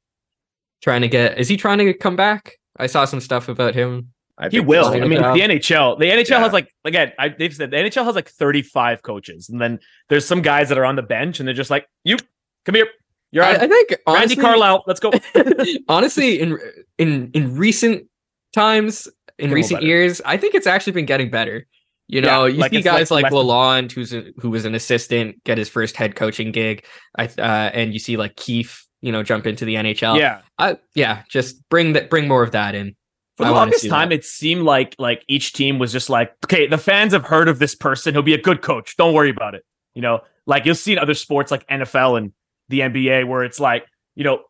[0.82, 2.54] Trying to get, is he trying to come back?
[2.80, 4.86] I saw some stuff about him I he will.
[4.86, 6.40] I mean, the NHL, the NHL yeah.
[6.40, 10.28] has like again, I, they've said the NHL has like 35 coaches, and then there's
[10.28, 12.18] some guys that are on the bench, and they're just like, "You
[12.66, 12.88] come here,
[13.32, 15.12] you're." I, I think honestly, Randy Carlyle, let's go.
[15.90, 16.60] honestly, in
[17.00, 18.08] in in recent
[18.54, 19.08] times,
[19.40, 21.66] in recent years, I think it's actually been getting better.
[22.08, 24.76] You know, yeah, you like see guys like, like Lalonde, who's a, who was an
[24.76, 26.86] assistant, get his first head coaching gig.
[27.18, 30.20] I uh, and you see like Keefe, you know, jump into the NHL.
[30.20, 32.96] Yeah, I, yeah, just bring that, bring more of that in.
[33.38, 34.16] For the longest time, that.
[34.16, 37.60] it seemed like like each team was just like, okay, the fans have heard of
[37.60, 38.16] this person.
[38.16, 38.98] He'll be a good coach.
[38.98, 39.64] Don't worry about it.
[39.94, 42.32] You know, like you'll see in other sports like NFL and
[42.70, 44.42] the NBA where it's like, you know,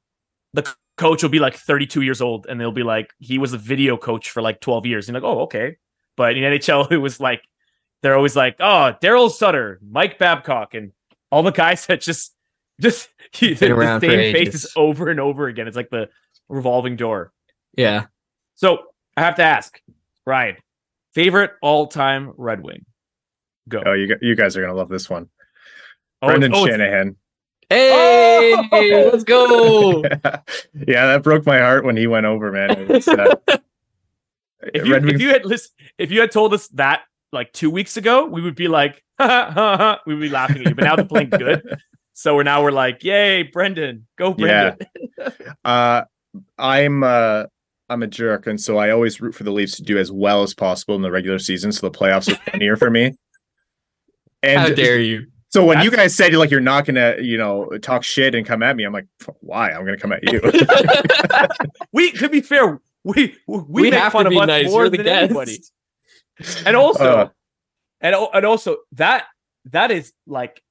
[0.53, 3.57] the coach will be like 32 years old and they'll be like, he was a
[3.57, 5.09] video coach for like 12 years.
[5.09, 5.77] And like, oh, okay.
[6.15, 7.41] But in NHL, it was like,
[8.01, 10.91] they're always like, oh, Darryl Sutter, Mike Babcock, and
[11.31, 12.33] all the guys that just
[12.81, 13.09] just
[13.39, 15.67] the, the same faces over and over again.
[15.67, 16.09] It's like the
[16.49, 17.31] revolving door.
[17.75, 18.05] Yeah.
[18.55, 18.85] So
[19.15, 19.79] I have to ask,
[20.25, 20.57] Ryan,
[21.13, 22.85] favorite all-time Red Wing?
[23.69, 23.83] Go.
[23.85, 25.29] Oh, you you guys are gonna love this one.
[26.21, 27.17] Oh, Brendan oh, Shanahan.
[27.69, 29.09] Hey, oh!
[29.11, 30.01] let's go.
[30.87, 32.87] yeah, that broke my heart when he went over, man.
[32.87, 33.35] Was, uh,
[34.61, 37.01] if, you, if you had list, if you had told us that
[37.33, 40.75] like two weeks ago, we would be like, we would be laughing at you.
[40.75, 41.77] But now they're playing good,
[42.17, 44.87] so we're now we're like, yay, Brendan, go Brendan.
[45.19, 45.29] Yeah.
[45.63, 46.03] uh,
[46.57, 47.43] I'm uh,
[47.89, 50.41] I'm a jerk, and so I always root for the Leafs to do as well
[50.41, 53.13] as possible in the regular season, so the playoffs are near for me.
[54.41, 55.27] And how dare you?
[55.49, 55.85] So when That's...
[55.85, 58.83] you guys said like you're not gonna, you know, talk shit and come at me,
[58.83, 59.07] I'm like,
[59.41, 59.69] why?
[59.69, 60.41] I'm gonna come at you.
[61.91, 64.65] we, to be fair, we we, we make fun of us nice.
[64.65, 65.25] more than guest.
[65.25, 65.59] anybody.
[66.65, 67.29] And also, uh,
[68.01, 69.25] and and also that
[69.65, 70.63] that is like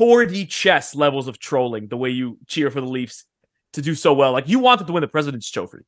[0.00, 1.88] 4D chess levels of trolling.
[1.88, 3.24] The way you cheer for the Leafs
[3.72, 5.78] to do so well, like you wanted to win the President's Trophy.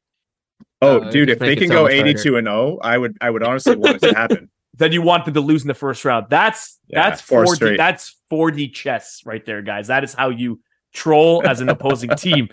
[0.80, 3.42] Oh, uh, dude, if they can so go 82 and 0, I would I would
[3.42, 4.50] honestly want it to happen.
[4.76, 6.26] then you want them to lose in the first round.
[6.30, 7.76] That's yeah, that's 4D straight.
[7.76, 9.88] that's 4D chess right there, guys.
[9.88, 10.60] That is how you
[10.92, 12.48] troll as an opposing team.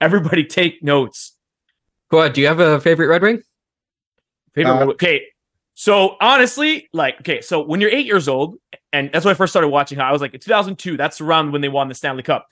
[0.00, 1.36] Everybody take notes.
[2.10, 2.34] Go ahead.
[2.34, 3.42] Do you have a favorite Red Wing?
[4.54, 5.26] Favorite uh, Okay.
[5.78, 8.56] So honestly, like, okay, so when you're eight years old,
[8.94, 11.60] and that's when I first started watching I was like in 2002, that's around when
[11.60, 12.46] they won the Stanley Cup,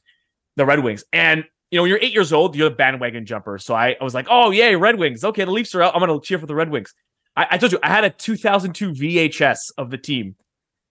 [0.56, 1.04] the Red Wings.
[1.10, 3.56] And you know, when you're eight years old, you're a bandwagon jumper.
[3.56, 5.24] So I, I was like, oh, yay, Red Wings.
[5.24, 5.94] Okay, the Leafs are out.
[5.94, 6.92] I'm going to cheer for the Red Wings.
[7.34, 10.37] I, I, told you, I had a 2002 VHS of the team.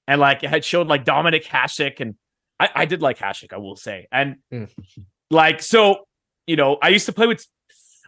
[0.07, 1.99] And like, it had showed like Dominik Hasek.
[1.99, 2.15] And
[2.59, 4.07] I, I did like Hasek, I will say.
[4.11, 4.69] And mm.
[5.29, 6.07] like, so,
[6.47, 7.45] you know, I used to play with,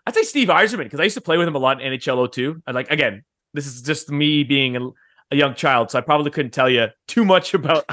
[0.08, 2.32] I'd say Steve Yzerman because I used to play with him a lot in NHL
[2.32, 2.64] 02.
[2.66, 3.22] And like, again,
[3.56, 4.90] this is just me being a,
[5.32, 5.92] a young child.
[5.92, 7.86] So I probably couldn't tell you too much about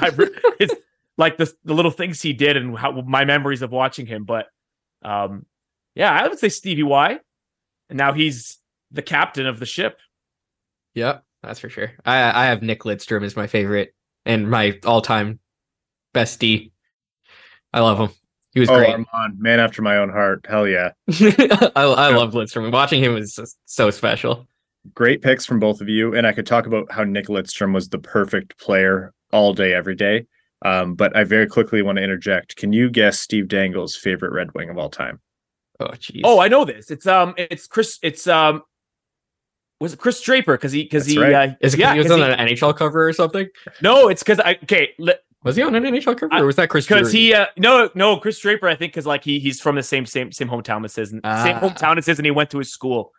[0.59, 0.75] his,
[1.16, 4.25] like the, the little things he did and how my memories of watching him.
[4.25, 4.46] But
[5.03, 5.46] um,
[5.94, 7.18] yeah, I would say Stevie Y.
[7.88, 8.59] And now he's
[8.90, 9.98] the captain of the ship.
[10.94, 11.92] Yep, that's for sure.
[12.05, 13.94] I I have Nick Lidstrom as my favorite
[14.25, 15.40] and my all-time
[16.12, 16.72] best D.
[17.72, 18.16] I love him.
[18.53, 18.90] He was oh, great.
[18.90, 20.44] Armand, man after my own heart.
[20.48, 20.92] Hell yeah.
[21.11, 22.70] I, I love Lidstrom.
[22.70, 24.46] Watching him was so special.
[24.95, 26.14] Great picks from both of you.
[26.14, 29.95] And I could talk about how Nick Lidstrom was the perfect player all day, every
[29.95, 30.27] day.
[30.64, 32.57] Um, but I very quickly want to interject.
[32.57, 35.21] Can you guess Steve Dangle's favorite Red Wing of all time?
[35.81, 36.21] Oh, jeez.
[36.25, 36.90] Oh, I know this.
[36.90, 37.99] It's um, it's Chris.
[38.03, 38.62] It's um,
[39.81, 40.55] was it Chris Draper?
[40.57, 41.51] Because he, because he, right.
[41.51, 43.49] uh, is it yeah, he was on he, an NHL cover or something?
[43.81, 44.90] No, it's because I okay.
[44.99, 46.87] Li- was he on an NHL cover, or was that Chris?
[46.87, 48.68] Because he, uh, no, no, Chris Draper.
[48.68, 51.21] I think because like he, he's from the same, same, same hometown as his, same
[51.25, 51.59] ah.
[51.61, 53.12] hometown as his, and he went to his school.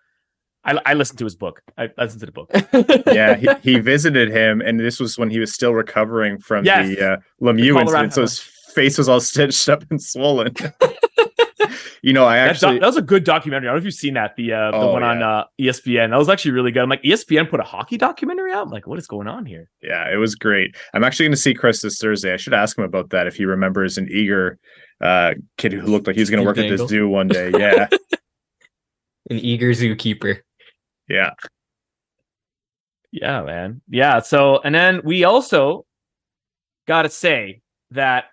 [0.65, 1.61] I, I listened to his book.
[1.77, 2.51] I, I listened to the book.
[3.13, 6.87] yeah, he, he visited him, and this was when he was still recovering from yes.
[6.87, 8.13] the uh, Lemieux incident.
[8.13, 8.39] So his
[8.73, 10.53] face was all stitched up and swollen.
[12.01, 13.67] you know, I actually that, that, was a good documentary.
[13.67, 15.09] I don't know if you've seen that the uh, the oh, one yeah.
[15.09, 16.09] on uh, ESPN.
[16.09, 16.83] That was actually really good.
[16.83, 18.65] I'm like ESPN put a hockey documentary out.
[18.65, 19.69] I'm like, what is going on here?
[19.81, 20.75] Yeah, it was great.
[20.93, 22.33] I'm actually going to see Chris this Thursday.
[22.33, 24.57] I should ask him about that if he remembers an eager
[25.01, 26.73] uh, kid who looked like he was going to work Dangle.
[26.73, 27.51] at this zoo one day.
[27.57, 27.87] Yeah.
[29.29, 30.39] an eager zookeeper.
[31.13, 31.31] Yeah.
[33.11, 33.81] Yeah, man.
[33.89, 34.19] Yeah.
[34.19, 35.85] So, and then we also
[36.87, 38.25] got to say that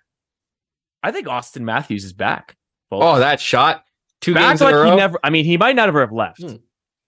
[1.03, 2.55] I think Auston Matthews is back.
[2.89, 3.05] Folks.
[3.05, 3.83] Oh, that shot.
[4.21, 5.19] Two back games like he never.
[5.23, 6.57] I mean, he might not ever have left, hmm.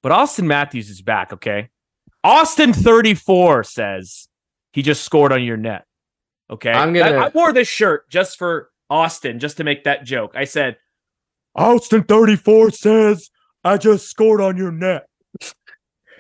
[0.02, 1.34] but Auston Matthews is back.
[1.34, 1.70] Okay.
[2.24, 4.28] Austin 34 says
[4.72, 5.86] he just scored on your net.
[6.50, 10.04] Okay, I'm gonna- I, I wore this shirt just for Austin, just to make that
[10.04, 10.34] joke.
[10.36, 10.78] I said,
[11.56, 13.30] Austin thirty four says
[13.64, 15.08] I just scored on your net.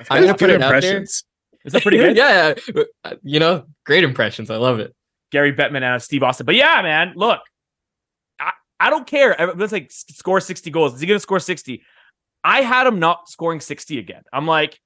[0.09, 1.01] I'm gonna put it out there.
[1.01, 1.23] Is
[1.65, 2.17] that pretty good?
[2.17, 2.83] yeah, yeah.
[3.03, 4.49] Uh, you know, great impressions.
[4.49, 4.93] I love it.
[5.31, 6.45] Gary Bettman and Steve Austin.
[6.45, 7.41] But yeah, man, look,
[8.39, 9.35] I, I don't care.
[9.55, 10.93] Let's like score 60 goals.
[10.93, 11.81] Is he going to score 60?
[12.43, 14.21] I had him not scoring 60 again.
[14.31, 14.79] I'm like,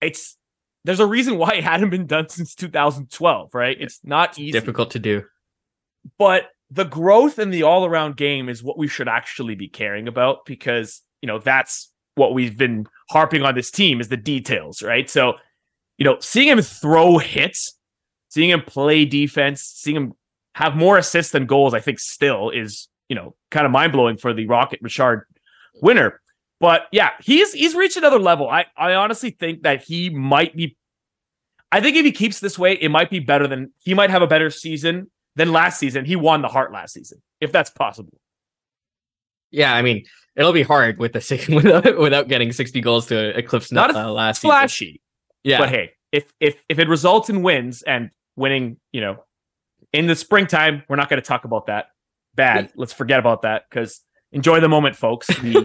[0.00, 0.36] it's
[0.84, 3.76] there's a reason why it hadn't been done since 2012, right?
[3.78, 4.52] It's not easy.
[4.52, 5.24] Difficult to do.
[6.18, 10.08] But the growth in the all around game is what we should actually be caring
[10.08, 14.82] about because, you know, that's what we've been harping on this team is the details,
[14.82, 15.08] right?
[15.08, 15.34] So,
[15.98, 17.78] you know, seeing him throw hits,
[18.28, 20.12] seeing him play defense, seeing him
[20.54, 24.16] have more assists than goals, I think still is, you know, kind of mind blowing
[24.16, 25.26] for the Rocket Richard
[25.80, 26.20] winner.
[26.60, 28.48] But yeah, he's he's reached another level.
[28.48, 30.76] I I honestly think that he might be.
[31.72, 34.22] I think if he keeps this way, it might be better than he might have
[34.22, 36.04] a better season than last season.
[36.04, 38.12] He won the Heart last season, if that's possible.
[39.52, 40.04] Yeah, I mean,
[40.36, 44.40] it'll be hard with the without without getting 60 goals to eclipse Not uh, last
[44.40, 44.50] season.
[44.50, 45.00] Flashy,
[45.44, 49.24] Yeah, but hey, if if if it results in wins and winning, you know,
[49.92, 51.86] in the springtime, we're not going to talk about that.
[52.34, 52.72] Bad.
[52.76, 54.00] Let's forget about that because
[54.32, 55.28] enjoy the moment, folks.
[55.42, 55.56] We,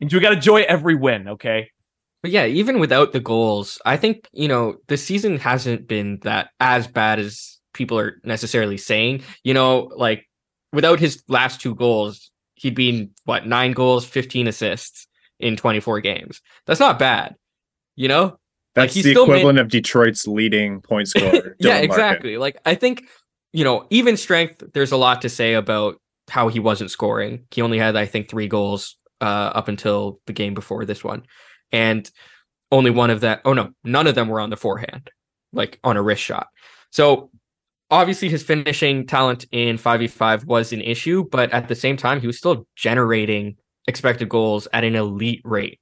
[0.00, 1.28] and we got to enjoy every win.
[1.28, 1.70] Okay.
[2.22, 6.50] But yeah, even without the goals, I think, you know, the season hasn't been that
[6.58, 9.22] as bad as people are necessarily saying.
[9.44, 10.28] You know, like
[10.72, 12.31] without his last two goals,
[12.62, 15.06] he'd been what, nine goals, 15 assists
[15.40, 16.40] in 24 games.
[16.66, 17.34] That's not bad.
[17.96, 18.38] You know?
[18.74, 21.56] That's he's the still made- equivalent of Detroit's leading point scorer.
[21.58, 21.84] yeah, Larkin.
[21.90, 22.36] exactly.
[22.38, 23.04] Like I think,
[23.52, 27.44] you know, even strength, there's a lot to say about how he wasn't scoring.
[27.50, 31.24] He only had, I think, three goals uh, up until the game before this one.
[31.70, 32.10] And
[32.70, 35.10] only one of that, oh no, none of them were on the forehand,
[35.52, 36.46] like on a wrist shot.
[36.90, 37.30] So
[37.92, 42.26] obviously his finishing talent in 5v5 was an issue, but at the same time, he
[42.26, 45.78] was still generating expected goals at an elite rate.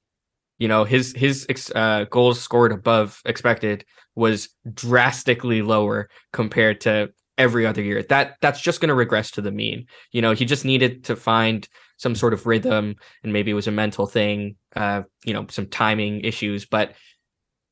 [0.59, 7.09] You know, his his ex- uh, goals scored above expected was drastically lower compared to
[7.37, 8.03] every other year.
[8.03, 9.87] That that's just going to regress to the mean.
[10.11, 13.67] You know, he just needed to find some sort of rhythm, and maybe it was
[13.67, 14.57] a mental thing.
[14.75, 16.93] Uh, you know, some timing issues, but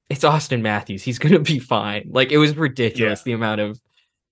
[0.10, 1.04] it's Auston Matthews.
[1.04, 2.10] He's going to be fine.
[2.10, 3.80] Like it was ridiculous the amount of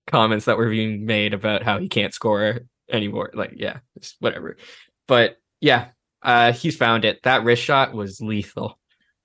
[0.08, 3.30] comments that were being made about how he can't score anymore.
[3.34, 4.56] Like, yeah, it's whatever.
[5.06, 5.88] But yeah,
[6.22, 7.22] uh, he's found it.
[7.22, 8.78] That wrist shot was lethal.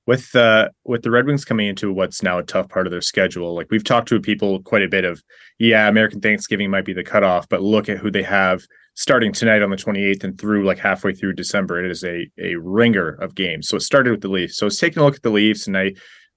[0.05, 3.01] with uh with the Red Wings coming into what's now a tough part of their
[3.01, 5.23] schedule, like we've talked to people quite a bit of,
[5.59, 8.61] yeah, American Thanksgiving might be the cutoff, but look at who they have
[8.95, 11.83] starting tonight on the 28th and through like halfway through December.
[11.83, 13.67] It is a a ringer of games.
[13.67, 14.57] So it started with the Leafs.
[14.57, 15.93] So I was taking a look at the Leafs I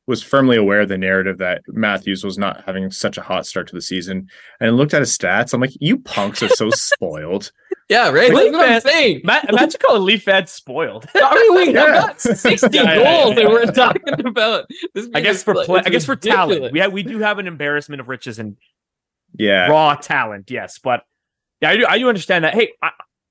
[0.06, 3.66] was firmly aware of the narrative that Matthews was not having such a hot start
[3.68, 4.28] to the season.
[4.60, 5.52] And looked at his stats.
[5.52, 7.50] I'm like, you punks are so spoiled.
[7.88, 8.32] Yeah, right.
[8.32, 9.20] Leaf That's what I'm fan- saying.
[9.24, 11.06] Ma- Imagine calling Leaf fans spoiled.
[11.14, 11.80] I mean, we Yeah.
[11.86, 15.08] have got 60 Yeah, yeah, goals yeah, and we're talking about this.
[15.14, 18.00] I guess for play, I guess for talent, we have, we do have an embarrassment
[18.00, 18.56] of riches and
[19.36, 19.66] Yeah.
[19.68, 20.50] raw talent.
[20.50, 21.04] Yes, but
[21.60, 22.54] yeah, I do I do understand that.
[22.54, 22.90] Hey, I,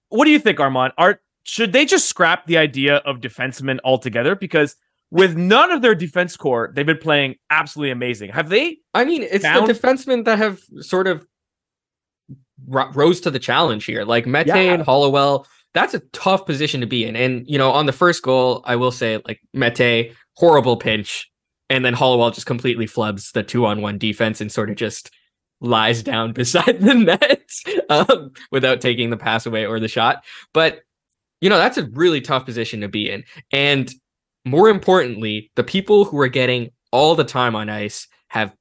[0.10, 0.94] what do you think, Armand?
[0.98, 4.36] Are should they just scrap the idea of defensemen altogether?
[4.36, 4.76] Because
[5.16, 8.30] with none of their defense core, they've been playing absolutely amazing.
[8.32, 8.78] Have they?
[8.94, 11.26] I mean, it's found- the defensemen that have sort of
[12.68, 14.56] ro- rose to the challenge here, like Mete Yeah.
[14.58, 15.48] and Hollowell.
[15.74, 17.16] That's a tough position to be in.
[17.16, 21.30] And you know, on the first goal, I will say, like Mete, horrible pinch,
[21.70, 25.12] and then Hollowell just completely flubs the two-on-one defense and sort of just
[25.62, 27.50] lies down beside the net
[27.90, 30.24] um, without taking the pass away or the shot.
[30.54, 30.82] But
[31.42, 33.24] you know, that's a really tough position to be in.
[33.52, 33.94] And
[34.46, 38.54] more importantly, the people who are getting all the time on ice have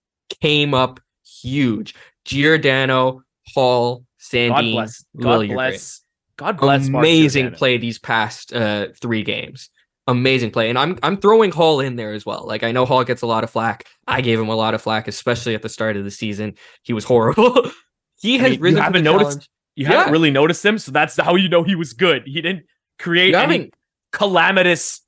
[0.43, 1.01] came up
[1.43, 1.95] huge.
[2.25, 3.23] Giordano,
[3.55, 5.05] Holl, God Sandy, bless.
[5.21, 6.01] God bless.
[6.37, 6.89] God bless.
[6.89, 9.71] Amazing play these past uh, three games.
[10.07, 12.45] Amazing play, and I'm I'm throwing Holl in there as well.
[12.47, 13.87] Like I know Holl gets a lot of flack.
[14.07, 16.55] I gave him a lot of flack, especially at the start of the season.
[16.83, 17.71] He was horrible.
[18.21, 18.77] he I has mean, you risen.
[18.79, 19.49] to haven't noticed- challenge.
[19.77, 19.93] You Yeah.
[19.99, 22.23] haven't really noticed him, so that's how you know he was good.
[22.27, 22.65] He didn't
[22.99, 23.71] create You any
[24.13, 25.01] calamitous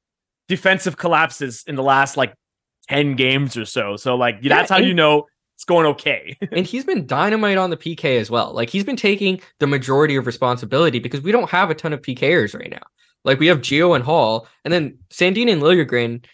[0.49, 2.35] defensive collapses in the last like
[2.89, 3.97] 10 games or so.
[3.97, 6.37] So like Yeah, that's how and- you know it's going okay.
[6.53, 8.53] and he's been dynamite on the PK as well.
[8.53, 12.03] Like he's been taking the majority of responsibility because we don't have a ton of
[12.03, 12.83] PKers right now.
[13.25, 16.25] Like we have Geo and Holl, and then Sandin and Liljegren.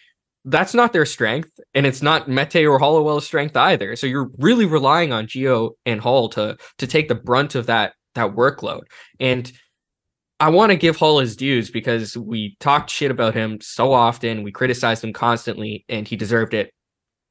[0.45, 3.95] That's not their strength, and it's not Mete or Hollowell's strength either.
[3.95, 7.93] So you're really relying on Geo and Holl to to take the brunt of that
[8.13, 8.81] that workload.
[9.21, 9.51] And
[10.43, 14.43] I want to give Holl his dues because we talked shit about him so often,
[14.43, 16.73] we criticized him constantly, and he deserved it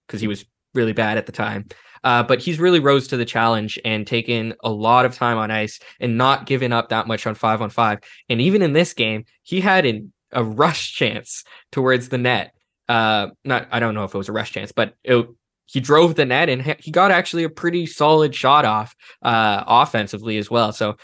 [0.07, 1.67] because he was really bad at the time.
[2.05, 5.51] Uh, but he's really rose to the challenge and taken a lot of time on
[5.51, 7.99] ice and not given up that much on five on five.
[8.31, 12.55] And even in this game, he had an, a rush chance towards the net.
[12.89, 15.29] Uh, not I don't know if it was a rush chance, but it,
[15.67, 20.39] he drove the net and he got actually a pretty solid shot off uh, offensively
[20.39, 20.73] as well.
[20.73, 20.97] So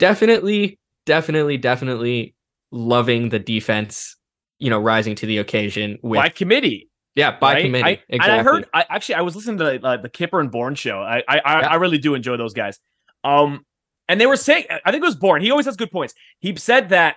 [0.00, 2.34] definitely, definitely, definitely
[2.70, 4.16] loving the defense.
[4.58, 6.90] You know, rising to the occasion with by committee.
[7.14, 7.64] Yeah, by right?
[7.64, 7.84] committee.
[7.84, 8.14] I, exactly.
[8.18, 8.66] And I heard.
[8.74, 11.00] I actually I was listening to uh, the Kyper and Bourne show.
[11.00, 11.68] I I, yeah.
[11.68, 12.78] I really do enjoy those guys.
[13.24, 13.64] Um,
[14.08, 15.42] and they were saying, I think it was Bourne.
[15.42, 16.14] He always has good points.
[16.38, 17.16] He said that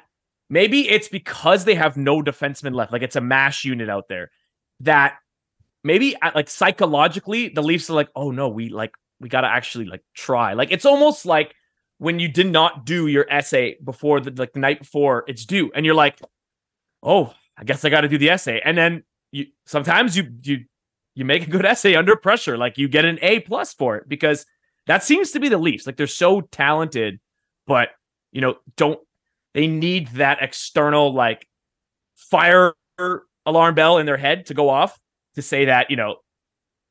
[0.49, 2.91] maybe it's because they have no defensemen left.
[2.91, 4.31] Like it's a mash unit out there
[4.81, 5.17] that
[5.83, 9.85] maybe like psychologically the Leafs are like, oh no, we like we got to actually
[9.85, 10.53] like try.
[10.53, 11.53] Like it's almost like
[11.99, 15.71] when you did not do your essay before the like the night before it's due,
[15.75, 16.19] and you're like,
[17.03, 20.65] oh, I guess I got to do the essay, and then you sometimes you you
[21.13, 24.07] you make a good essay under pressure, like you get an A plus for it
[24.07, 24.45] because
[24.87, 25.85] that seems to be the Leafs.
[25.85, 27.19] Like they're so talented,
[27.67, 27.89] but
[28.31, 28.99] you know don't
[29.53, 31.47] they need that external like
[32.15, 32.73] fire
[33.45, 34.97] alarm bell in their head to go off
[35.35, 36.17] to say that you know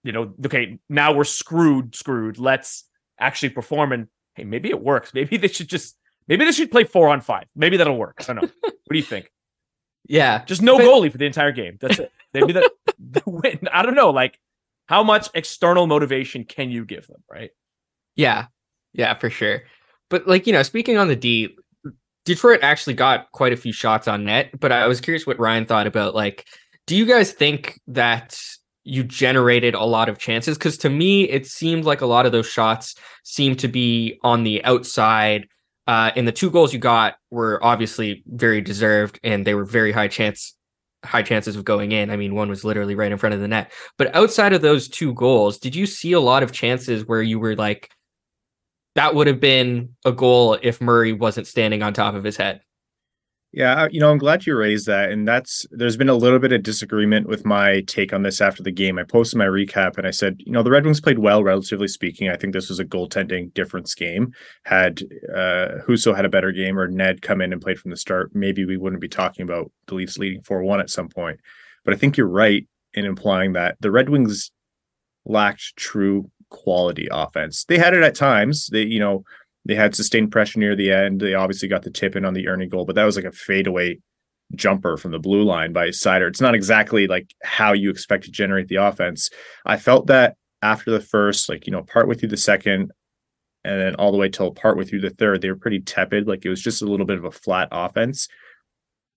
[0.04, 2.38] you know okay now we're screwed screwed.
[2.38, 2.84] Let's
[3.18, 4.08] actually perform and
[4.38, 5.12] hey maybe it works.
[5.12, 5.96] Maybe they should just
[6.28, 7.46] maybe they should play four on five.
[7.54, 8.16] Maybe that'll work.
[8.20, 8.50] I don't know.
[8.88, 9.30] What do you think?
[10.06, 10.46] Yeah.
[10.46, 11.76] Just no but, goalie for the entire game.
[11.78, 12.10] That's it.
[12.32, 13.68] Maybe the, the win.
[13.70, 14.38] I don't know like
[14.86, 17.50] how much external motivation can you give them right?
[18.16, 18.46] Yeah.
[18.94, 19.64] Yeah for sure.
[20.08, 21.54] But like you know speaking on the d
[22.24, 25.64] detroit actually got quite a few shots on net but i was curious what ryan
[25.64, 26.46] thought about like
[26.86, 28.38] do you guys think that
[28.88, 30.56] you generated a lot of chances?
[30.56, 34.44] Because to me, it seemed like a lot of those shots seemed to be on
[34.44, 35.46] the outside.
[35.86, 39.92] Uh, and the two goals you got were obviously very deserved, and they were very
[39.92, 40.54] high chance
[41.04, 42.10] high chances of going in.
[42.10, 43.72] I mean, one was literally right in front of the net.
[43.98, 47.38] But outside of those two goals, did you see a lot of chances where you
[47.38, 47.90] were like,
[48.96, 52.62] that would have been a goal if Murray wasn't standing on top of his head?
[53.50, 55.10] Yeah, you know, I'm glad you raised that.
[55.10, 58.62] And that's there's been a little bit of disagreement with my take on this after
[58.62, 58.98] the game.
[58.98, 61.88] I posted my recap and I said, you know, the Red Wings played well, relatively
[61.88, 62.28] speaking.
[62.28, 64.34] I think this was a goaltending difference game.
[64.64, 65.02] Had
[65.34, 68.34] uh Husso had a better game or Ned come in and played from the start,
[68.34, 71.40] maybe we wouldn't be talking about the Leafs leading 4-1 at some point.
[71.86, 74.50] But I think you're right in implying that the Red Wings
[75.24, 77.64] lacked true quality offense.
[77.64, 78.68] They had it at times.
[78.70, 79.24] They, you know,
[79.68, 81.20] they had sustained pressure near the end.
[81.20, 83.32] They obviously got the tip in on the earning goal, but that was like a
[83.32, 83.98] fadeaway
[84.54, 86.26] jumper from the blue line by Seider.
[86.26, 89.28] It's not exactly like how you expect to generate the offense.
[89.66, 92.90] I felt that after the first, like, you know, part way through the second,
[93.62, 96.26] and then all the way till part way through the third, they were pretty tepid.
[96.26, 98.26] Like it was just a little bit of a flat offense.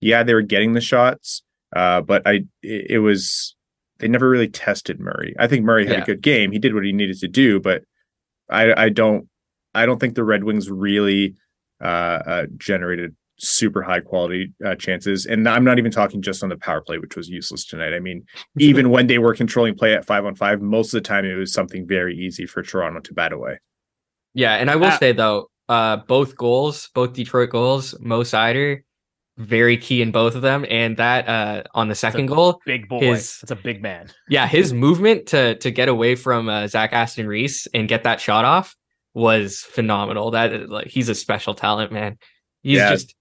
[0.02, 1.42] Yeah, they were getting the shots,
[1.74, 3.56] uh, but I it, it, was
[4.00, 5.34] they never really tested Murray.
[5.38, 6.02] I think Murray had yeah.
[6.02, 6.52] a good game.
[6.52, 7.84] He did what he needed to do, but
[8.50, 9.28] I I don't
[9.74, 11.36] I don't think the Red Wings really
[11.80, 15.26] uh, uh, generated super high quality uh, chances.
[15.26, 17.92] And I'm not even talking just on the power play, which was useless tonight.
[17.92, 18.24] I mean,
[18.58, 21.34] even when they were controlling play at five on five, most of the time it
[21.34, 23.58] was something very easy for Toronto to bat away.
[24.34, 28.82] Yeah, and I will uh, say though, uh, both goals, both Detroit goals, Mo Seider,
[29.36, 30.64] very key in both of them.
[30.70, 34.10] And that uh, on the second goal, big boy, his, that's a big man.
[34.28, 38.20] Yeah, his movement to to get away from uh, Zach Aston Reese and get that
[38.20, 38.74] shot off
[39.14, 40.30] was phenomenal.
[40.30, 42.18] That like he's a special talent, man.
[42.62, 42.90] He's yeah.
[42.90, 43.14] just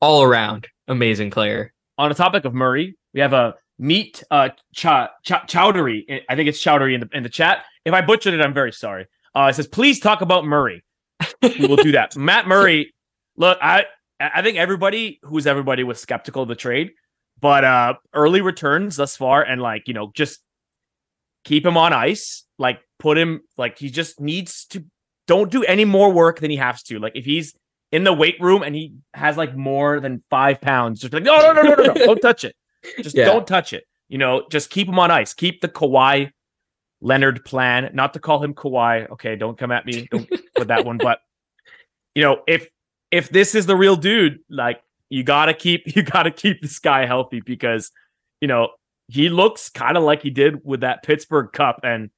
[0.00, 1.72] all around amazing player.
[1.98, 6.22] On the topic of Murray, we have a meet uh cha, cha, chowdery.
[6.28, 7.64] I think it's chowdery in the in the chat.
[7.84, 9.06] If I butchered it, I'm very sorry.
[9.34, 10.84] Uh, it says please talk about Murray.
[11.42, 12.16] we will do that.
[12.16, 12.92] Matt Murray.
[13.36, 13.86] Look, I
[14.20, 16.92] I think everybody who's everybody was skeptical of the trade,
[17.40, 20.40] but uh early returns thus far, and like you know, just
[21.44, 22.44] keep him on ice.
[22.58, 24.84] Like put him like he just needs to
[25.26, 26.98] don't do any more work than he has to.
[26.98, 27.54] Like if he's
[27.92, 31.36] in the weight room and he has like more than five pounds, just like no,
[31.38, 32.54] no, no, no, no, no, don't touch it.
[33.00, 33.26] Just yeah.
[33.26, 33.84] don't touch it.
[34.08, 35.32] You know, just keep him on ice.
[35.34, 36.30] Keep the Kawhi
[37.00, 37.90] Leonard plan.
[37.94, 39.10] Not to call him Kawhi.
[39.10, 40.08] Okay, don't come at me.
[40.10, 40.98] Don't put that one.
[40.98, 41.20] But
[42.14, 42.68] you know, if
[43.10, 47.06] if this is the real dude, like you gotta keep you gotta keep this guy
[47.06, 47.90] healthy because
[48.40, 48.70] you know
[49.08, 52.10] he looks kind of like he did with that Pittsburgh Cup and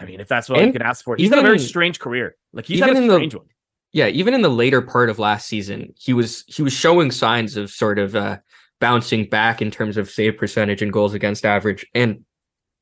[0.00, 1.58] I mean, if that's what and you can ask for, he's even, got a very
[1.58, 2.36] strange career.
[2.52, 3.48] Like he's had a strange the, one.
[3.92, 7.56] Yeah, even in the later part of last season, he was he was showing signs
[7.56, 8.38] of sort of uh,
[8.80, 11.86] bouncing back in terms of save percentage and goals against average.
[11.94, 12.24] And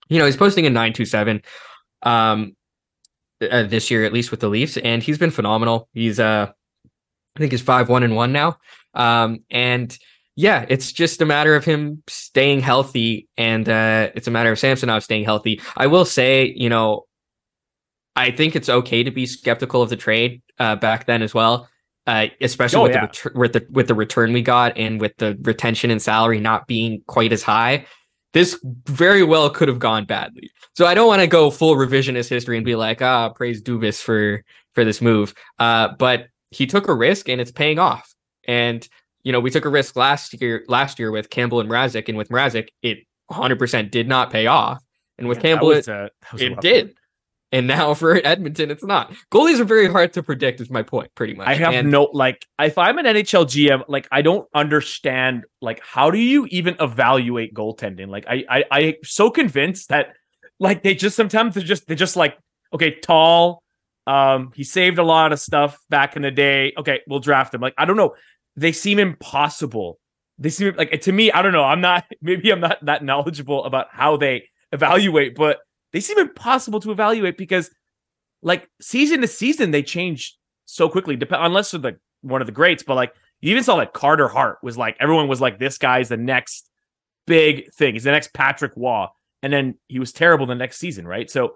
[0.09, 1.43] you know, he's posting a nine two seven
[2.05, 2.55] um
[3.41, 5.89] uh, this year at least with the Leafs, and he's been phenomenal.
[5.93, 6.53] He's uh
[7.35, 8.59] I think he's five one and one now.
[8.95, 9.97] Um and
[10.39, 14.59] yeah, it's just a matter of him staying healthy, and uh, it's a matter of
[14.61, 15.61] Samsonov staying healthy.
[15.77, 17.08] I will say, you know,
[18.19, 21.69] I think it's okay to be skeptical of the trade uh, back then as well,
[22.07, 23.07] uh, especially Oh, with, yeah.
[23.07, 26.41] the ret- with the with the return we got and with the retention and salary
[26.41, 27.87] not being quite as high.
[28.35, 30.51] This very well could have gone badly.
[30.77, 34.03] So I don't want to go full revisionist history and be like, ah, praise Dubas
[34.03, 34.45] for
[34.75, 35.33] for this move.
[35.59, 38.12] Uh, but he took a risk and it's paying off.
[38.47, 38.87] And
[39.23, 42.19] you know, we took a risk last year last year with Campbell and Mrazek, and
[42.19, 42.99] with Mrazek, it
[43.31, 44.83] 100% did not pay off.
[45.19, 46.95] And with Yeah, Campbell, was, uh, it did.
[47.53, 49.13] And now for Edmonton, it's not.
[49.33, 51.49] Goalies are very hard to predict, is my point, pretty much.
[51.49, 55.81] I have And no like if I'm an NHL GM, like I don't understand like
[55.83, 58.09] how do you even evaluate goaltending?
[58.09, 60.15] Like I I I'm so convinced that
[60.61, 62.39] like they just sometimes they're just they're just like
[62.73, 63.63] okay tall,
[64.07, 66.73] um he saved a lot of stuff back in the day.
[66.77, 67.61] Okay, we'll draft him.
[67.61, 68.15] Like I don't know,
[68.57, 69.99] they seem impossible.
[70.39, 71.65] They seem like to me I don't know.
[71.65, 75.59] I'm not maybe I'm not that knowledgeable about how they evaluate, but
[75.93, 77.70] they seem impossible to evaluate because
[78.43, 82.82] like season to season they change so quickly unless they're the one of the greats
[82.82, 86.09] but like you even saw like carter hart was like everyone was like this guy's
[86.09, 86.68] the next
[87.26, 89.07] big thing he's the next patrick roy
[89.43, 91.55] and then he was terrible the next season right so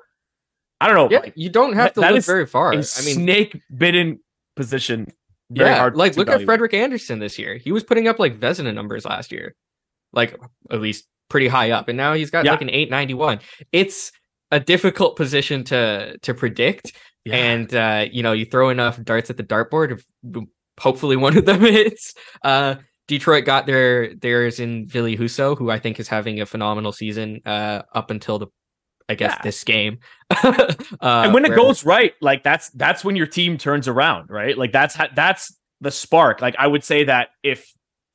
[0.80, 2.72] i don't know yeah, like, you don't have that- to that look very far.
[2.72, 4.20] I mean, snake bitten
[4.56, 5.12] position
[5.50, 6.42] very yeah, hard like look at.
[6.44, 7.56] Frederik Andersen this year.
[7.56, 9.54] He was putting up like Vezina numbers last year,
[10.12, 10.34] like
[10.70, 12.52] at least pretty high up, and now he's got Yeah.
[12.52, 13.40] like an 891.
[13.70, 14.12] It's
[14.52, 16.92] a difficult position to to predict,
[17.24, 17.34] Yeah.
[17.36, 20.00] and uh, you know you throw enough darts at the dartboard.
[20.80, 22.14] Hopefully one of them hits.
[22.44, 22.76] Uh,
[23.08, 27.40] Detroit got their theirs in Ville Husso, who I think is having a phenomenal season
[27.44, 28.46] uh, up until the,
[29.08, 29.42] I guess Yeah.
[29.42, 29.98] this game.
[30.30, 30.64] uh,
[31.00, 34.56] and when it where- goes right, like that's that's when your team turns around, right?
[34.56, 36.40] Like that's ha- that's the spark.
[36.40, 37.70] Like I would say that if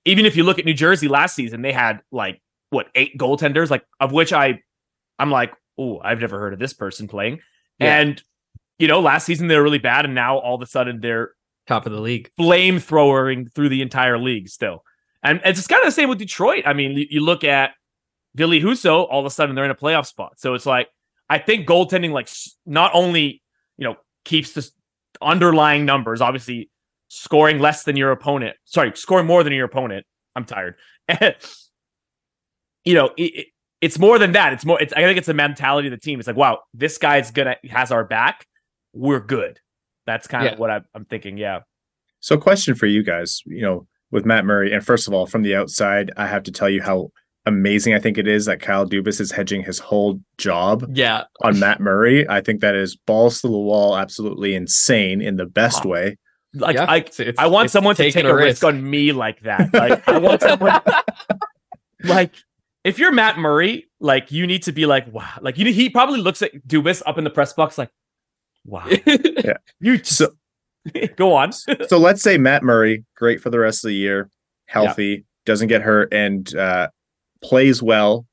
[0.05, 3.69] even if you look at New Jersey last season, they had like what eight goaltenders,
[3.69, 4.61] like of which I
[5.19, 7.39] I'm like, oh, I've never heard of this person playing.
[7.79, 7.99] Yeah.
[7.99, 8.21] And
[8.79, 11.31] you know, last season they were really bad, and now all of a sudden they're
[11.67, 12.29] top of the league.
[12.39, 14.83] flamethrowering through the entire league still.
[15.23, 16.63] And it's kind of the same with Detroit.
[16.65, 17.71] I mean, you, you look at
[18.35, 20.33] Ville Husso, all of a sudden they're in a playoff spot.
[20.39, 20.87] So it's like
[21.29, 22.29] I think goaltending like
[22.65, 23.41] not only,
[23.77, 24.69] you know, keeps the
[25.21, 26.69] underlying numbers, obviously
[27.09, 28.55] scoring less than your opponent.
[28.65, 30.05] Sorry, scoring more than your opponent.
[30.35, 30.75] I'm tired.
[32.85, 33.47] you know, it, it-
[33.81, 34.53] it's more than that.
[34.53, 36.19] It's more it's I think it's the mentality of the team.
[36.19, 38.45] It's like, wow, this guy's gonna has our back.
[38.93, 39.59] We're good.
[40.05, 40.53] That's kind Yeah.
[40.53, 41.37] of what I'm, I'm thinking.
[41.37, 41.59] Yeah.
[42.19, 45.43] So, question for you guys, you know, with Matt Murray, and first of all, from
[45.43, 47.11] the outside, I have to tell you how
[47.45, 51.59] amazing I think it is that Kyle Dubas is hedging his whole job Yeah, on
[51.59, 52.27] Matt Murray.
[52.27, 55.91] I think that is balls to the wall, absolutely insane in the best Wow.
[55.91, 56.17] way.
[56.53, 56.85] Like yeah.
[56.85, 59.71] I It's- it's- I want someone to take a risk on me like that.
[59.73, 60.81] Like I want someone
[62.03, 62.33] like
[62.87, 65.29] if you're Matt Murray, like you need to be like, wow.
[65.41, 67.89] Like you he probably looks at Dubas up in the press box like,
[68.65, 68.87] wow.
[69.79, 70.29] You just, So,
[71.17, 71.51] go on.
[71.51, 74.29] so let's say Matt Murray, great for the rest of the year,
[74.67, 76.87] healthy, doesn't get hurt, and uh,
[77.43, 78.25] plays well.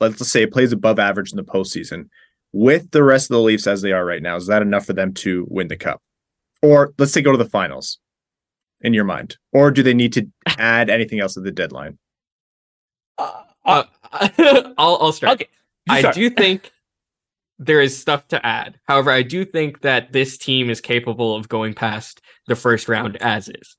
[0.00, 2.08] Let's say it plays above average in the postseason.
[2.52, 4.94] With the rest of the Leafs as they are right now, is that enough for
[4.94, 6.00] them to win the cup?
[6.62, 7.98] Or let's say go to the finals
[8.80, 9.36] in your mind?
[9.52, 10.26] Or do they need to
[10.58, 11.98] add anything else at the deadline?
[13.18, 13.84] Uh, Uh,
[14.78, 15.34] I'll I'll start.
[15.34, 15.48] okay.
[15.88, 16.14] I start.
[16.14, 16.70] do think
[17.58, 18.78] there is stuff to add.
[18.84, 23.16] However, I do think that this team is capable of going past the first round
[23.16, 23.76] as is.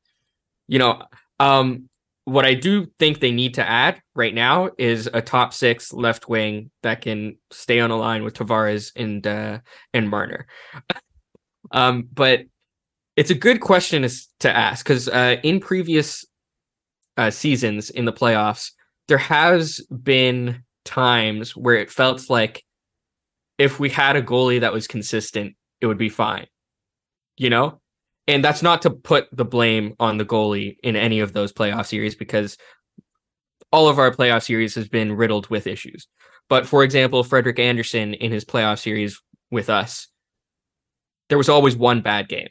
[0.68, 1.04] You know,
[1.40, 1.90] um,
[2.26, 6.30] what I do think they need to add right now is a top six left
[6.30, 9.60] wing that can stay on a line with Tavares and uh,
[9.94, 10.46] and Marner.
[11.72, 12.42] um, but
[13.16, 14.08] it's a good question
[14.40, 16.26] to ask because uh, in previous
[17.18, 18.72] uh, seasons in the playoffs,
[19.10, 22.64] there has been times where it felt like
[23.58, 26.48] if we had a goalie that was consistent, it would be fine.
[27.36, 27.82] You know?
[28.28, 31.88] And that's not to put the blame on the goalie in any of those playoff
[31.88, 32.58] series because
[33.72, 36.08] all of our playoff series has been riddled with issues.
[36.48, 40.08] But for example, Frederik Andersen in his playoff series with us,
[41.30, 42.50] there was always one bad game.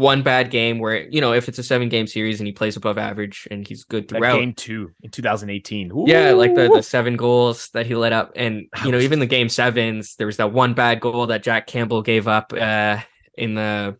[0.00, 2.74] One bad game where, you know, if it's a seven game series and he plays
[2.74, 4.38] above average and he's good That throughout.
[4.38, 5.92] game two in 2018.
[6.06, 9.26] Yeah, like the, the seven goals that he let up, and you know even the
[9.26, 12.96] game sevens, there was that one bad goal that Jack Campbell gave up uh,
[13.36, 13.94] in the.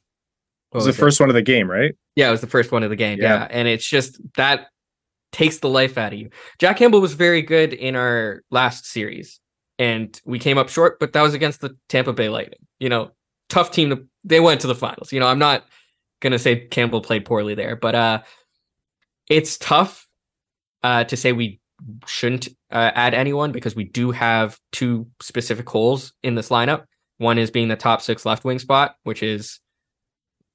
[0.73, 1.93] It was the first one of the game, right?
[2.17, 3.19] Yeah, it was the first one of the game.
[3.21, 3.41] Yeah.
[3.41, 3.49] Yeah.
[3.51, 4.69] and it's just that
[5.33, 6.31] takes the life out of you.
[6.59, 9.39] Jack Campbell was very good in our last series,
[9.79, 12.61] and we came up short, but that was against the Tampa Bay Lightning.
[12.79, 13.11] You know,
[13.51, 13.91] tough team.
[13.91, 15.13] To, they went to the finals.
[15.13, 15.65] You know, I'm not
[16.21, 18.23] gonna say Campbell played poorly there, but uh,
[19.29, 20.07] it's tough
[20.83, 21.61] uh, to say we
[22.07, 26.85] shouldn't uh, add anyone because we do have two specific holes in this lineup.
[27.19, 29.61] One is being the top six left wing spot, which is,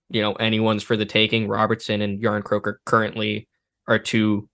[0.09, 1.47] you know, anyone's for the taking.
[1.47, 3.47] Robertson and Jarnkrok currently
[3.87, 4.49] are two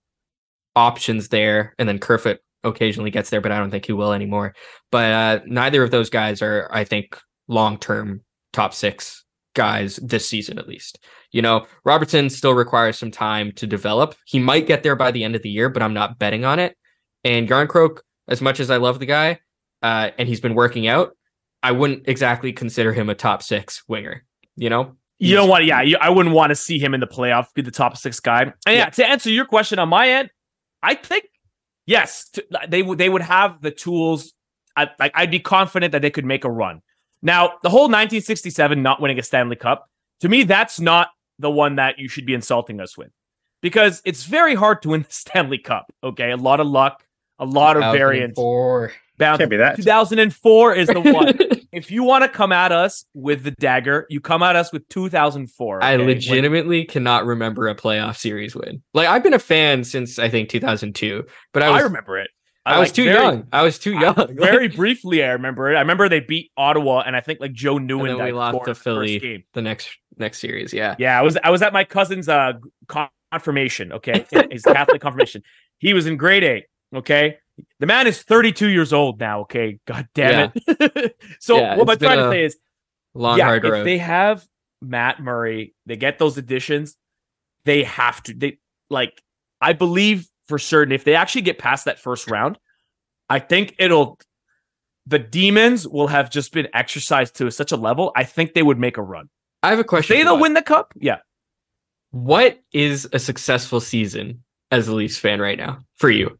[0.76, 4.54] options there, and then Kerfoot occasionally gets there, but I don't think he will anymore.
[4.90, 9.21] But uh, neither of those guys are, I think, long term top six
[9.54, 10.98] guys this season at least.
[11.30, 14.14] You know, Robertson still requires some time to develop.
[14.26, 16.58] He might get there by the end of the year, but I'm not betting on
[16.58, 16.76] it.
[17.24, 17.98] And Jarnkrok,
[18.28, 19.40] as much as I love the guy,
[19.82, 21.16] uh, and he's been working out,
[21.62, 24.24] I wouldn't exactly consider him a top six winger.
[24.56, 27.06] You know, you don't want, yeah, you, I wouldn't want to see him in the
[27.06, 28.42] playoff be the top six guy.
[28.42, 30.30] And yeah, yeah, to answer your question on my end,
[30.82, 31.24] I think
[31.86, 34.32] yes, to, they would they would have the tools.
[34.76, 36.82] I, like I'd be confident that they could make a run.
[37.22, 39.88] Now, the whole 1967 not winning a Stanley Cup,
[40.20, 41.08] to me, that's not
[41.38, 43.10] the one that you should be insulting us with,
[43.60, 45.92] because it's very hard to win the Stanley Cup.
[46.02, 47.04] Okay, a lot of luck,
[47.38, 48.38] a lot of variance.
[49.18, 49.76] Bound Can't be that.
[49.76, 51.38] 2004 is the one.
[51.72, 54.88] if you want to come at us with the dagger, you come at us with
[54.88, 55.76] 2004.
[55.76, 55.86] Okay?
[55.86, 56.86] I legitimately when...
[56.86, 58.82] cannot remember a playoff series win.
[58.94, 62.30] Like I've been a fan since I think 2002, but I, was, I remember it.
[62.64, 63.46] I, I was too very, young.
[63.52, 64.14] I was too young.
[64.36, 65.76] very briefly, I remember it.
[65.76, 68.10] I remember they beat Ottawa, and I think like Joe Nieuwendyk.
[68.10, 70.72] And then we lost to Philly the next next series.
[70.72, 71.18] Yeah, yeah.
[71.18, 72.52] I was I was at my cousin's uh
[72.86, 73.92] confirmation.
[73.92, 75.42] Okay, his Catholic confirmation.
[75.78, 76.66] He was in grade eight.
[76.94, 77.38] Okay,
[77.80, 79.40] the man is 32 years old now.
[79.40, 80.74] Okay, god damn yeah.
[80.78, 81.16] it.
[81.40, 82.56] so yeah, what I'm trying to say is,
[83.14, 83.84] long yeah, hard road.
[83.84, 84.46] they have
[84.80, 86.96] Matt Murray, they get those additions.
[87.64, 88.34] They have to.
[88.34, 88.58] They
[88.88, 89.20] like.
[89.60, 92.58] I believe for certain if they actually get past that first round,
[93.30, 94.18] I think it'll.
[95.06, 98.12] The demons will have just been exercised to such a level.
[98.14, 99.30] I think they would make a run.
[99.62, 100.14] I have a question.
[100.14, 100.92] Say they'll win the cup.
[100.94, 101.20] Yeah.
[102.10, 106.38] What is a successful season as a Leafs fan right now for you?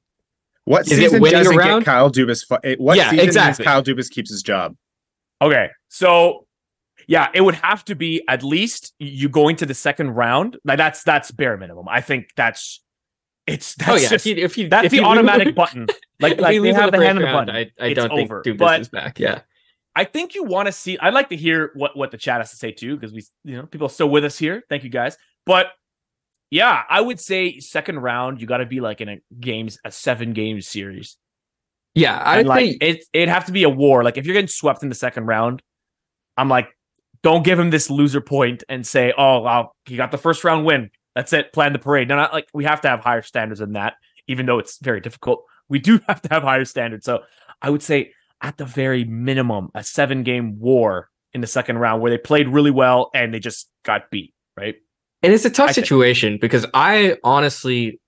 [0.64, 1.80] What is season doesn't around?
[1.80, 2.44] get Kyle Dubas?
[2.62, 3.64] Eh, what yeah, season exactly.
[3.64, 4.76] Kyle Dubas keeps his job?
[5.40, 6.46] Okay, so
[7.08, 10.58] yeah, it would have to be at least you going to the second round.
[10.66, 11.88] Like that's that's bare minimum.
[11.88, 12.82] I think that's
[13.46, 14.08] it's oh, that's oh, yeah.
[14.08, 15.86] just if you, if you, that's if the you automatic lose, button.
[16.20, 17.56] Like like they have the, the hand on the button.
[17.56, 18.44] I, I don't think over.
[18.54, 19.18] But is back.
[19.18, 19.40] Yeah.
[19.96, 20.96] I think you want to see.
[20.98, 23.56] I'd like to hear what what the chat has to say too, because we, you
[23.56, 24.62] know, people are still with us here.
[24.68, 25.18] Thank you guys.
[25.46, 25.72] But
[26.52, 29.90] yeah, I would say second round, you got to be like in a games a
[29.90, 31.16] seven game series.
[31.94, 33.04] Yeah, I like think it.
[33.12, 34.04] It'd have to be a war.
[34.04, 35.60] Like if you're getting swept in the second round,
[36.36, 36.68] I'm like,
[37.22, 40.64] don't give him this loser point and say, oh, wow, he got the first round
[40.64, 40.90] win.
[41.14, 41.52] That's it.
[41.52, 42.08] Plan the parade.
[42.08, 43.94] No, not like we have to have higher standards than that.
[44.28, 47.04] Even though it's very difficult, we do have to have higher standards.
[47.04, 47.20] So
[47.60, 52.02] I would say at the very minimum, a seven game war in the second round
[52.02, 54.34] where they played really well and they just got beat.
[54.56, 54.76] Right.
[55.22, 56.40] And it's a tough I situation think.
[56.40, 58.00] because I honestly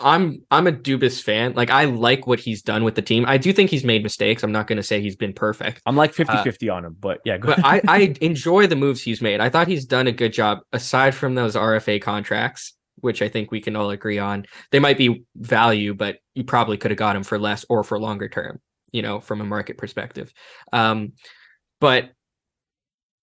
[0.00, 1.54] I'm I'm a Dubas fan.
[1.54, 3.24] Like I like what he's done with the team.
[3.26, 4.42] I do think he's made mistakes.
[4.42, 5.82] I'm not going to say he's been perfect.
[5.86, 9.20] I'm like 50-50 uh, on him, but yeah, but I, I enjoy the moves he's
[9.20, 9.40] made.
[9.40, 13.50] I thought he's done a good job aside from those RFA contracts, which I think
[13.50, 14.46] we can all agree on.
[14.70, 17.98] They might be value, but you probably could have got him for less or for
[17.98, 18.60] longer term,
[18.92, 20.32] you know, from a market perspective.
[20.72, 21.14] Um,
[21.80, 22.10] but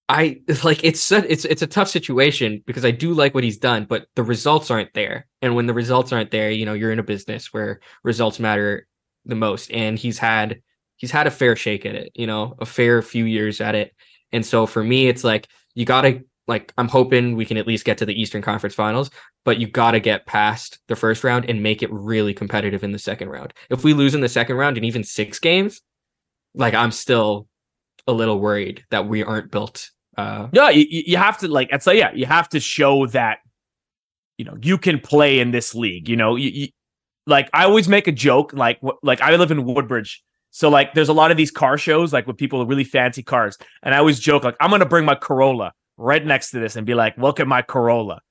[0.07, 3.85] I like it's it's it's a tough situation because I do like what he's done,
[3.85, 5.25] but the results aren't there.
[5.41, 8.87] And when the results aren't there, you know, you're in a business where results matter
[9.25, 9.71] the most.
[9.71, 10.61] And he's had
[10.97, 13.95] he's had a fair shake at it, you know, a fair few years at it.
[14.31, 17.85] And so for me, it's like you gotta like I'm hoping we can at least
[17.85, 19.09] get to the Eastern Conference Finals,
[19.43, 22.99] but you gotta get past the first round and make it really competitive in the
[22.99, 23.53] second round.
[23.71, 25.81] If we lose in the second round and even six games,
[26.53, 27.47] like I'm still
[28.07, 31.69] a little worried that we aren't built uh, no, you, you have to like.
[31.71, 33.39] It's like yeah, you have to show that
[34.37, 36.07] you know you can play in this league.
[36.07, 36.67] You know, you, you,
[37.27, 41.09] like I always make a joke like like I live in Woodbridge, so like there's
[41.09, 43.97] a lot of these car shows like with people with really fancy cars, and I
[43.97, 47.17] always joke like I'm gonna bring my Corolla right next to this and be like,
[47.17, 48.21] look at my Corolla,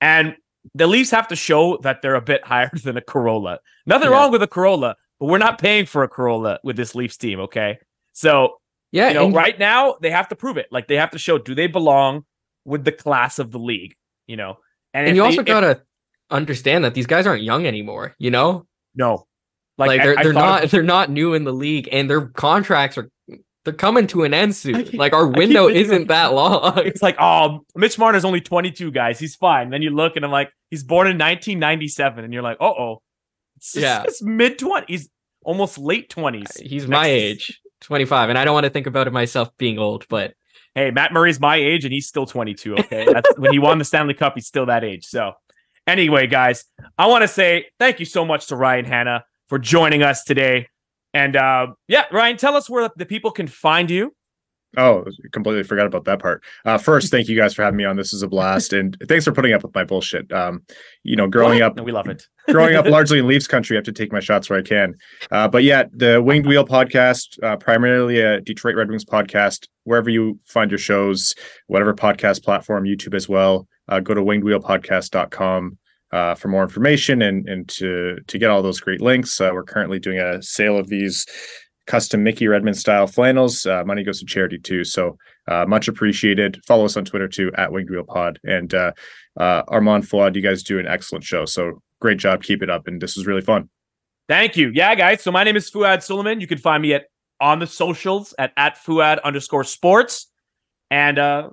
[0.00, 0.36] and
[0.74, 3.58] the Leafs have to show that they're a bit higher than a Corolla.
[3.84, 4.16] Nothing yeah.
[4.16, 7.40] wrong with a Corolla, but we're not paying for a Corolla with this Leafs team.
[7.40, 7.78] Okay,
[8.12, 8.56] so
[8.96, 10.66] yeah, you know, and- right now they have to prove it.
[10.70, 12.24] Like they have to show do they belong
[12.64, 13.94] with the class of the league,
[14.26, 14.58] you know.
[14.94, 15.82] And, and you also gotta
[16.30, 18.66] understand that these guys aren't young anymore, you know?
[18.94, 19.26] No.
[19.78, 22.96] Like, like they're I, they're not they're not new in the league and their contracts
[22.96, 23.10] are
[23.64, 24.88] they're coming to an end soon.
[24.94, 26.78] Like our window isn't that long.
[26.78, 29.18] It's like, oh, Mitch Marner's only 22, guys.
[29.18, 29.70] He's fine.
[29.70, 33.02] Then you look and I'm like, he's born in 1997, and you're like, oh, oh,
[33.74, 34.84] yeah, it's mid 20s.
[34.86, 35.08] He's
[35.44, 36.60] almost late 20s.
[36.60, 37.60] He's my age.
[37.86, 40.34] 25, and I don't want to think about it myself being old, but
[40.74, 42.76] hey, Matt Murray's my age and he's still 22.
[42.76, 44.34] Okay, that's when he won the Stanley Cup.
[44.34, 45.06] He's still that age.
[45.06, 45.32] So
[45.86, 46.64] Anyway, guys,
[46.98, 50.68] I want to say thank you so much to Ryan Hanna for joining us today.
[51.14, 54.12] And uh, yeah, Ryan, tell us where the people can find you.
[54.76, 56.42] Oh, completely forgot about that part.
[56.64, 57.96] Uh, first, thank you guys for having me on.
[57.96, 60.30] This is a blast, and thanks for putting up with my bullshit.
[60.30, 60.62] Um,
[61.02, 61.78] you know, growing what?
[61.78, 62.22] up, we love it.
[62.50, 64.94] growing up largely in Leafs country, I have to take my shots where I can.
[65.30, 69.66] Uh, but yeah, the Winged Wheel podcast, uh, primarily a Detroit Red Wings podcast.
[69.84, 71.34] Wherever you find your shows,
[71.68, 73.68] whatever podcast platform, YouTube as well.
[73.88, 75.78] Uh, go to wingedwheelpodcast.com
[76.12, 79.40] uh, for more information and and to to get all those great links.
[79.40, 81.26] Uh, we're currently doing a sale of these
[81.86, 83.64] custom Mickey Redmond style flannels.
[83.66, 84.84] Uh, money goes to charity too.
[84.84, 85.16] So
[85.48, 86.60] uh, much appreciated.
[86.66, 88.38] Follow us on Twitter too at Winged Wheel Pod.
[88.44, 88.92] And uh,
[89.38, 91.44] uh, Armand Fuad, you guys do an excellent show.
[91.44, 92.42] So great job.
[92.42, 92.86] Keep it up.
[92.86, 93.68] And this was really fun.
[94.28, 94.72] Thank you.
[94.74, 95.22] Yeah, guys.
[95.22, 96.40] So my name is Fuad Suleiman.
[96.40, 97.04] You can find me at
[97.40, 100.26] on the socials at, at Fuad underscore sports.
[100.90, 101.50] And uh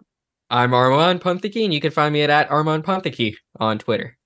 [0.50, 4.18] I'm Armand Punthicky, and you can find me at, at Armand Punthicky on Twitter.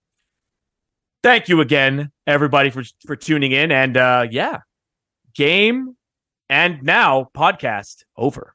[1.23, 3.71] Thank you again, everybody, for for tuning in.
[3.71, 4.59] And uh yeah,
[5.35, 5.96] game
[6.49, 8.53] and now podcast over.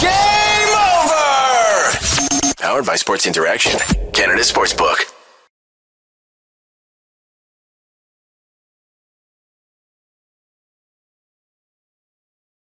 [0.00, 2.54] Game over!
[2.58, 3.78] Powered by Sports Interaction,
[4.12, 5.12] Canada Sportsbook.